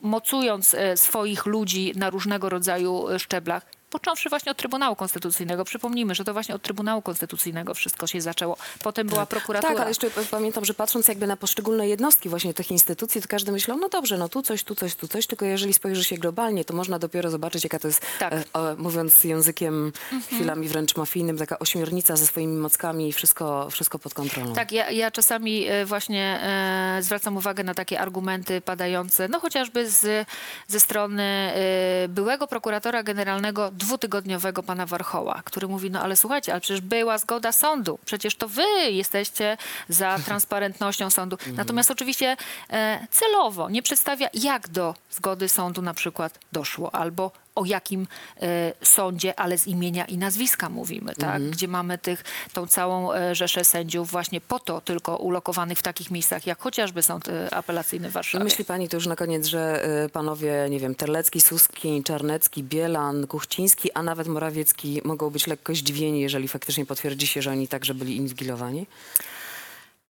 mocując 0.00 0.74
e, 0.74 0.96
swoich 0.96 1.46
ludzi 1.46 1.92
na 1.96 2.10
różnego 2.10 2.48
rodzaju 2.48 3.06
szczeblach, 3.18 3.77
Począwszy 3.90 4.28
właśnie 4.28 4.52
od 4.52 4.58
Trybunału 4.58 4.96
Konstytucyjnego. 4.96 5.64
Przypomnijmy, 5.64 6.14
że 6.14 6.24
to 6.24 6.32
właśnie 6.32 6.54
od 6.54 6.62
Trybunału 6.62 7.02
Konstytucyjnego 7.02 7.74
wszystko 7.74 8.06
się 8.06 8.20
zaczęło. 8.20 8.56
Potem 8.82 9.06
była 9.06 9.26
prokuratura. 9.26 9.72
Tak, 9.72 9.80
ale 9.80 9.90
jeszcze 9.90 10.10
pamiętam, 10.30 10.64
że 10.64 10.74
patrząc 10.74 11.08
jakby 11.08 11.26
na 11.26 11.36
poszczególne 11.36 11.88
jednostki 11.88 12.28
właśnie 12.28 12.54
tych 12.54 12.70
instytucji, 12.70 13.22
to 13.22 13.28
każdy 13.28 13.52
myślał, 13.52 13.78
no 13.78 13.88
dobrze, 13.88 14.18
no 14.18 14.28
tu 14.28 14.42
coś, 14.42 14.64
tu 14.64 14.74
coś, 14.74 14.94
tu 14.94 15.08
coś, 15.08 15.26
tylko 15.26 15.44
jeżeli 15.44 15.72
spojrzy 15.74 16.04
się 16.04 16.16
globalnie, 16.16 16.64
to 16.64 16.74
można 16.74 16.98
dopiero 16.98 17.30
zobaczyć, 17.30 17.64
jaka 17.64 17.78
to 17.78 17.88
jest, 17.88 18.02
Tak. 18.18 18.32
e, 18.32 18.36
e, 18.36 18.74
mówiąc 18.78 19.24
językiem 19.24 19.92
chwilami 20.26 20.68
wręcz 20.68 20.96
mafijnym, 20.96 21.38
taka 21.38 21.58
ośmiornica 21.58 22.16
ze 22.16 22.26
swoimi 22.26 22.56
mockami 22.56 23.08
i 23.08 23.12
wszystko, 23.12 23.70
wszystko 23.70 23.98
pod 23.98 24.14
kontrolą. 24.14 24.52
Tak, 24.54 24.72
ja, 24.72 24.90
ja 24.90 25.10
czasami 25.10 25.66
e, 25.68 25.86
właśnie 25.86 26.40
e, 26.42 27.02
zwracam 27.02 27.36
uwagę 27.36 27.64
na 27.64 27.74
takie 27.74 28.00
argumenty 28.00 28.60
padające, 28.60 29.28
no 29.28 29.40
chociażby 29.40 29.90
z, 29.90 30.28
ze 30.66 30.80
strony 30.80 31.22
e, 31.22 32.08
byłego 32.08 32.46
prokuratora 32.46 33.02
generalnego 33.02 33.70
dwutygodniowego 33.78 34.62
pana 34.62 34.86
Warchoła, 34.86 35.42
który 35.44 35.68
mówi, 35.68 35.90
no 35.90 36.00
ale 36.00 36.16
słuchajcie, 36.16 36.52
ale 36.52 36.60
przecież 36.60 36.80
była 36.80 37.18
zgoda 37.18 37.52
sądu, 37.52 37.98
przecież 38.04 38.36
to 38.36 38.48
wy 38.48 38.90
jesteście 38.90 39.56
za 39.88 40.18
transparentnością 40.26 41.10
sądu. 41.10 41.38
Natomiast 41.52 41.90
oczywiście 41.90 42.36
e, 42.70 43.06
celowo 43.10 43.70
nie 43.70 43.82
przedstawia, 43.82 44.28
jak 44.34 44.68
do 44.68 44.94
zgody 45.10 45.48
sądu 45.48 45.82
na 45.82 45.94
przykład 45.94 46.38
doszło, 46.52 46.94
albo 46.94 47.30
o 47.58 47.64
jakim 47.64 48.06
e, 48.42 48.72
sądzie, 48.82 49.40
ale 49.40 49.58
z 49.58 49.66
imienia 49.66 50.04
i 50.04 50.18
nazwiska 50.18 50.68
mówimy, 50.68 51.14
tak? 51.14 51.42
Gdzie 51.50 51.68
mamy 51.68 51.98
tych, 51.98 52.24
tą 52.52 52.66
całą 52.66 53.12
e, 53.12 53.34
rzeszę 53.34 53.64
sędziów 53.64 54.10
właśnie 54.10 54.40
po 54.40 54.58
to 54.58 54.80
tylko 54.80 55.16
ulokowanych 55.16 55.78
w 55.78 55.82
takich 55.82 56.10
miejscach, 56.10 56.46
jak 56.46 56.60
chociażby 56.60 57.02
sąd 57.02 57.28
e, 57.28 57.54
apelacyjny 57.54 58.08
w 58.08 58.12
Warszawie. 58.12 58.44
myśli 58.44 58.64
pani 58.64 58.88
to 58.88 58.96
już 58.96 59.06
na 59.06 59.16
koniec, 59.16 59.46
że 59.46 59.88
panowie, 60.12 60.66
nie 60.70 60.80
wiem, 60.80 60.94
Terlecki, 60.94 61.40
Suski, 61.40 62.02
Czarnecki, 62.02 62.62
Bielan, 62.62 63.26
Kuchciński, 63.26 63.92
a 63.92 64.02
nawet 64.02 64.28
Morawiecki 64.28 65.00
mogą 65.04 65.30
być 65.30 65.46
lekko 65.46 65.74
zdziwieni, 65.74 66.20
jeżeli 66.20 66.48
faktycznie 66.48 66.86
potwierdzi 66.86 67.26
się, 67.26 67.42
że 67.42 67.50
oni 67.50 67.68
także 67.68 67.94
byli 67.94 68.16
inwigilowani? 68.16 68.86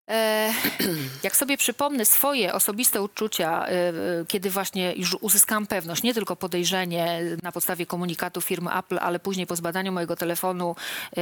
E, 0.08 0.52
jak 1.22 1.36
sobie 1.36 1.56
przypomnę 1.56 2.04
swoje 2.04 2.54
osobiste 2.54 3.02
uczucia, 3.02 3.66
e, 3.66 3.70
e, 3.70 3.92
kiedy 4.28 4.50
właśnie 4.50 4.92
już 4.96 5.16
uzyskałam 5.20 5.66
pewność, 5.66 6.02
nie 6.02 6.14
tylko 6.14 6.36
podejrzenie 6.36 7.22
na 7.42 7.52
podstawie 7.52 7.86
komunikatu 7.86 8.40
firmy 8.40 8.70
Apple, 8.78 8.98
ale 9.00 9.18
później 9.18 9.46
po 9.46 9.56
zbadaniu 9.56 9.92
mojego 9.92 10.16
telefonu 10.16 10.76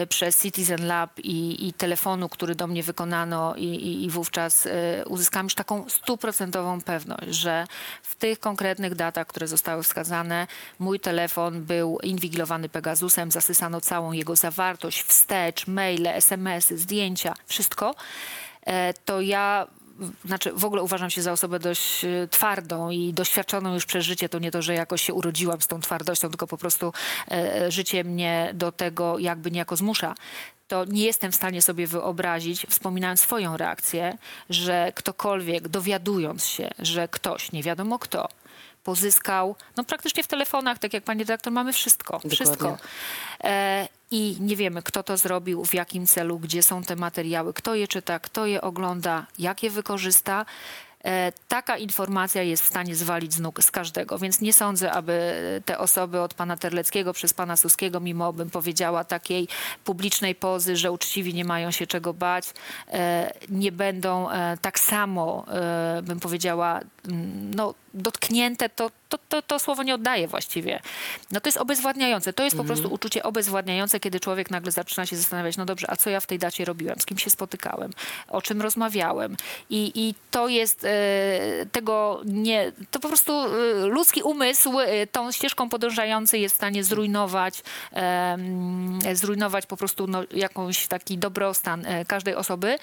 przez 0.08 0.42
Citizen 0.42 0.86
Lab 0.86 1.18
i, 1.18 1.68
i 1.68 1.72
telefonu, 1.72 2.28
który 2.28 2.54
do 2.54 2.66
mnie 2.66 2.82
wykonano 2.82 3.54
i, 3.56 3.64
i, 3.64 4.04
i 4.04 4.10
wówczas 4.10 4.68
uzyskałam 5.06 5.46
już 5.46 5.54
taką 5.54 5.88
stuprocentową 5.88 6.80
pewność, 6.80 7.28
że 7.28 7.66
w 8.02 8.14
tych 8.14 8.40
konkretnych 8.40 8.94
datach, 8.94 9.26
które 9.26 9.48
zostały 9.48 9.82
wskazane, 9.82 10.46
mój 10.78 11.00
telefon 11.00 11.62
był 11.62 11.98
inwigilowany 12.02 12.68
Pegasusem, 12.68 13.30
zasysano 13.30 13.80
całą 13.80 14.12
jego 14.12 14.36
zawartość, 14.36 15.02
wstecz, 15.02 15.66
maile, 15.66 16.06
smsy, 16.06 16.78
zdjęcia, 16.78 17.34
wszystko 17.46 17.94
to 19.04 19.20
ja, 19.20 19.66
w- 19.98 20.28
znaczy 20.28 20.52
w 20.52 20.64
ogóle 20.64 20.82
uważam 20.82 21.10
się 21.10 21.22
za 21.22 21.32
osobę 21.32 21.58
dość 21.58 22.04
e, 22.04 22.28
twardą 22.30 22.90
i 22.90 23.12
doświadczoną 23.12 23.74
już 23.74 23.86
przez 23.86 24.04
życie. 24.04 24.28
To 24.28 24.38
nie 24.38 24.50
to, 24.50 24.62
że 24.62 24.74
jakoś 24.74 25.02
się 25.02 25.14
urodziłam 25.14 25.60
z 25.62 25.66
tą 25.66 25.80
twardością, 25.80 26.28
tylko 26.28 26.46
po 26.46 26.58
prostu 26.58 26.92
e, 27.30 27.70
życie 27.70 28.04
mnie 28.04 28.50
do 28.54 28.72
tego 28.72 29.18
jakby 29.18 29.50
niejako 29.50 29.76
zmusza. 29.76 30.14
To 30.68 30.84
nie 30.84 31.04
jestem 31.04 31.32
w 31.32 31.36
stanie 31.36 31.62
sobie 31.62 31.86
wyobrazić, 31.86 32.66
wspominając 32.70 33.20
swoją 33.20 33.56
reakcję, 33.56 34.18
że 34.50 34.92
ktokolwiek 34.94 35.68
dowiadując 35.68 36.46
się, 36.46 36.70
że 36.78 37.08
ktoś, 37.08 37.52
nie 37.52 37.62
wiadomo 37.62 37.98
kto, 37.98 38.28
pozyskał, 38.84 39.56
no 39.76 39.84
praktycznie 39.84 40.22
w 40.22 40.26
telefonach, 40.26 40.78
tak 40.78 40.92
jak 40.94 41.04
pani 41.04 41.20
redaktor, 41.20 41.52
mamy 41.52 41.72
wszystko. 41.72 42.20
Wszystko. 42.30 42.78
E, 43.44 43.88
I 44.10 44.36
nie 44.40 44.56
wiemy, 44.56 44.82
kto 44.82 45.02
to 45.02 45.16
zrobił, 45.16 45.64
w 45.64 45.74
jakim 45.74 46.06
celu, 46.06 46.38
gdzie 46.38 46.62
są 46.62 46.82
te 46.82 46.96
materiały, 46.96 47.52
kto 47.52 47.74
je 47.74 47.88
czyta, 47.88 48.18
kto 48.18 48.46
je 48.46 48.60
ogląda, 48.60 49.26
jak 49.38 49.62
je 49.62 49.70
wykorzysta. 49.70 50.46
E, 51.04 51.32
Taka 51.48 51.76
informacja 51.78 52.42
jest 52.42 52.62
w 52.62 52.66
stanie 52.66 52.96
zwalić 52.96 53.32
z 53.32 53.40
nóg 53.40 53.62
z 53.62 53.70
każdego, 53.70 54.18
więc 54.18 54.40
nie 54.40 54.52
sądzę, 54.52 54.92
aby 54.92 55.34
te 55.64 55.78
osoby 55.78 56.20
od 56.20 56.34
pana 56.34 56.56
Terleckiego 56.56 57.12
przez 57.12 57.34
pana 57.34 57.56
Suskiego, 57.56 58.00
mimo 58.00 58.32
bym 58.32 58.50
powiedziała 58.50 59.04
takiej 59.04 59.48
publicznej 59.84 60.34
pozy, 60.34 60.76
że 60.76 60.92
uczciwi 60.92 61.34
nie 61.34 61.44
mają 61.44 61.70
się 61.70 61.86
czego 61.86 62.14
bać, 62.14 62.44
e, 62.88 63.32
nie 63.48 63.72
będą 63.72 64.30
e, 64.30 64.56
tak 64.62 64.78
samo, 64.78 65.44
bym 66.02 66.20
powiedziała, 66.20 66.80
mm, 67.08 67.54
no, 67.54 67.74
dotknięte, 67.94 68.68
to, 68.68 68.90
to, 69.08 69.18
to, 69.28 69.42
to 69.42 69.58
słowo 69.58 69.82
nie 69.82 69.94
oddaje 69.94 70.28
właściwie. 70.28 70.80
No 71.30 71.40
to 71.40 71.48
jest 71.48 71.58
obezwładniające. 71.58 72.32
To 72.32 72.44
jest 72.44 72.56
po 72.56 72.64
prostu 72.64 72.92
uczucie 72.92 73.22
obezwładniające, 73.22 74.00
kiedy 74.00 74.20
człowiek 74.20 74.50
nagle 74.50 74.72
zaczyna 74.72 75.06
się 75.06 75.16
zastanawiać, 75.16 75.56
no 75.56 75.64
dobrze, 75.64 75.90
a 75.90 75.96
co 75.96 76.10
ja 76.10 76.20
w 76.20 76.26
tej 76.26 76.38
dacie 76.38 76.64
robiłem, 76.64 77.00
z 77.00 77.06
kim 77.06 77.18
się 77.18 77.30
spotykałem, 77.30 77.92
o 78.28 78.42
czym 78.42 78.62
rozmawiałem. 78.62 79.36
I, 79.70 79.92
i 79.94 80.14
to 80.30 80.48
jest 80.48 80.84
e, 80.84 81.66
tego 81.72 82.20
nie, 82.24 82.72
to 82.90 83.00
po 83.00 83.08
prostu 83.08 83.32
e, 83.32 83.46
ludzki 83.86 84.22
umysł 84.22 84.80
e, 84.80 85.06
tą 85.06 85.32
ścieżką 85.32 85.68
podążający 85.68 86.38
jest 86.38 86.54
w 86.54 86.56
stanie 86.56 86.84
zrujnować, 86.84 87.62
zrujnować 89.12 89.66
po 89.66 89.76
prostu 89.76 90.06
no, 90.06 90.22
jakąś 90.30 90.86
taki 90.86 91.18
dobrostan 91.18 91.86
e, 91.86 92.04
każdej 92.04 92.34
osoby. 92.34 92.78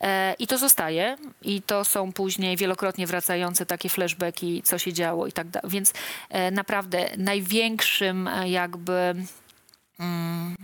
E, 0.00 0.34
I 0.38 0.46
to 0.46 0.58
zostaje. 0.58 1.16
I 1.42 1.62
to 1.62 1.84
są 1.84 2.12
później 2.12 2.56
wielokrotnie 2.56 3.06
wracające 3.06 3.66
takie 3.66 3.88
flashbacki, 3.88 4.62
co 4.62 4.78
się 4.78 4.92
działo 4.92 5.26
i 5.26 5.32
tak 5.32 5.48
dalej. 5.48 5.70
Więc 5.70 5.92
e, 6.30 6.50
naprawdę 6.50 7.10
największym 7.18 8.28
e, 8.28 8.48
jakby 8.48 9.14
mm, 10.00 10.56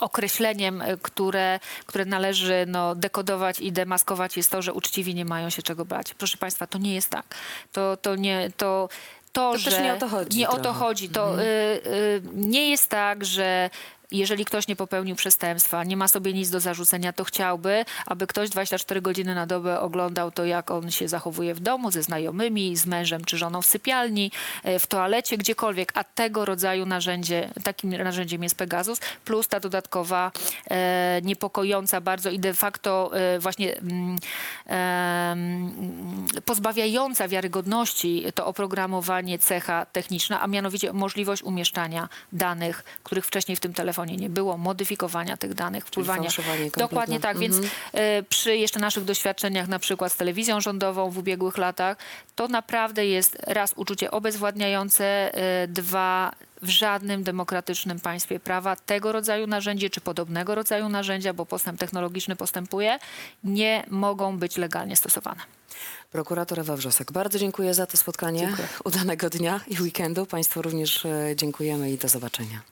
określeniem, 0.00 0.82
które, 1.02 1.60
które 1.86 2.04
należy 2.04 2.64
no, 2.68 2.94
dekodować 2.94 3.60
i 3.60 3.72
demaskować 3.72 4.36
jest 4.36 4.50
to, 4.50 4.62
że 4.62 4.72
uczciwi 4.72 5.14
nie 5.14 5.24
mają 5.24 5.50
się 5.50 5.62
czego 5.62 5.84
bać. 5.84 6.14
Proszę 6.14 6.38
Państwa, 6.38 6.66
to 6.66 6.78
nie 6.78 6.94
jest 6.94 7.10
tak. 7.10 7.34
To, 7.72 7.96
to 7.96 8.16
nie... 8.16 8.50
To, 8.56 8.88
to, 9.32 9.52
To 9.52 9.58
że 9.58 9.70
też 9.70 9.80
nie 9.80 9.94
o 9.94 9.96
to 9.96 10.08
chodzi 10.08 10.38
Nie 10.38 10.48
o 10.48 10.52
to 10.56 10.62
trochę. 10.62 10.78
chodzi. 10.78 11.08
To 11.08 11.42
y, 11.42 11.44
y, 11.44 12.22
nie 12.34 12.70
jest 12.70 12.90
tak, 12.90 13.24
że 13.24 13.70
jeżeli 14.18 14.44
ktoś 14.44 14.68
nie 14.68 14.76
popełnił 14.76 15.16
przestępstwa, 15.16 15.84
nie 15.84 15.96
ma 15.96 16.08
sobie 16.08 16.32
nic 16.32 16.50
do 16.50 16.60
zarzucenia, 16.60 17.12
to 17.12 17.24
chciałby, 17.24 17.84
aby 18.06 18.26
ktoś 18.26 18.50
24 18.50 19.00
godziny 19.00 19.34
na 19.34 19.46
dobę 19.46 19.80
oglądał 19.80 20.30
to, 20.30 20.44
jak 20.44 20.70
on 20.70 20.90
się 20.90 21.08
zachowuje 21.08 21.54
w 21.54 21.60
domu, 21.60 21.90
ze 21.90 22.02
znajomymi, 22.02 22.76
z 22.76 22.86
mężem 22.86 23.24
czy 23.24 23.38
żoną 23.38 23.62
w 23.62 23.66
sypialni, 23.66 24.30
e, 24.64 24.78
w 24.78 24.86
toalecie, 24.86 25.38
gdziekolwiek. 25.38 25.92
A 25.94 26.04
tego 26.04 26.44
rodzaju 26.44 26.86
narzędzie, 26.86 27.50
takim 27.64 27.90
narzędziem 27.90 28.42
jest 28.42 28.56
Pegasus, 28.56 29.00
plus 29.24 29.48
ta 29.48 29.60
dodatkowa, 29.60 30.32
e, 30.70 31.20
niepokojąca 31.22 32.00
bardzo 32.00 32.30
i 32.30 32.38
de 32.38 32.54
facto 32.54 33.10
e, 33.14 33.38
właśnie 33.38 33.74
em, 34.66 36.26
pozbawiająca 36.44 37.28
wiarygodności 37.28 38.24
to 38.34 38.46
oprogramowanie 38.46 39.38
cecha 39.38 39.86
techniczna, 39.86 40.40
a 40.42 40.46
mianowicie 40.46 40.92
możliwość 40.92 41.42
umieszczania 41.42 42.08
danych, 42.32 42.84
których 43.02 43.26
wcześniej 43.26 43.56
w 43.56 43.60
tym 43.60 43.74
telefonie 43.74 44.03
nie 44.12 44.30
było, 44.30 44.58
modyfikowania 44.58 45.36
tych 45.36 45.54
danych, 45.54 45.86
wpływania. 45.86 46.28
Dokładnie 46.76 47.20
tak, 47.20 47.38
więc 47.38 47.56
e, 47.92 48.22
przy 48.22 48.56
jeszcze 48.56 48.80
naszych 48.80 49.04
doświadczeniach 49.04 49.68
na 49.68 49.78
przykład 49.78 50.12
z 50.12 50.16
telewizją 50.16 50.60
rządową 50.60 51.10
w 51.10 51.18
ubiegłych 51.18 51.58
latach, 51.58 51.96
to 52.34 52.48
naprawdę 52.48 53.06
jest 53.06 53.36
raz 53.46 53.72
uczucie 53.76 54.10
obezwładniające, 54.10 55.34
e, 55.34 55.68
dwa 55.68 56.32
w 56.62 56.68
żadnym 56.68 57.22
demokratycznym 57.22 58.00
państwie 58.00 58.40
prawa 58.40 58.76
tego 58.76 59.12
rodzaju 59.12 59.46
narzędzie 59.46 59.90
czy 59.90 60.00
podobnego 60.00 60.54
rodzaju 60.54 60.88
narzędzia, 60.88 61.32
bo 61.32 61.46
postęp 61.46 61.80
technologiczny 61.80 62.36
postępuje, 62.36 62.98
nie 63.44 63.84
mogą 63.90 64.38
być 64.38 64.56
legalnie 64.56 64.96
stosowane. 64.96 65.40
Prokurator 66.12 66.60
Ewa 66.60 66.76
Wrzosek, 66.76 67.12
bardzo 67.12 67.38
dziękuję 67.38 67.74
za 67.74 67.86
to 67.86 67.96
spotkanie. 67.96 68.38
Dziękuję. 68.38 68.68
Udanego 68.84 69.30
dnia 69.30 69.60
i 69.68 69.80
weekendu. 69.80 70.26
Państwu 70.26 70.62
również 70.62 71.06
e, 71.06 71.36
dziękujemy 71.36 71.90
i 71.90 71.98
do 71.98 72.08
zobaczenia. 72.08 72.62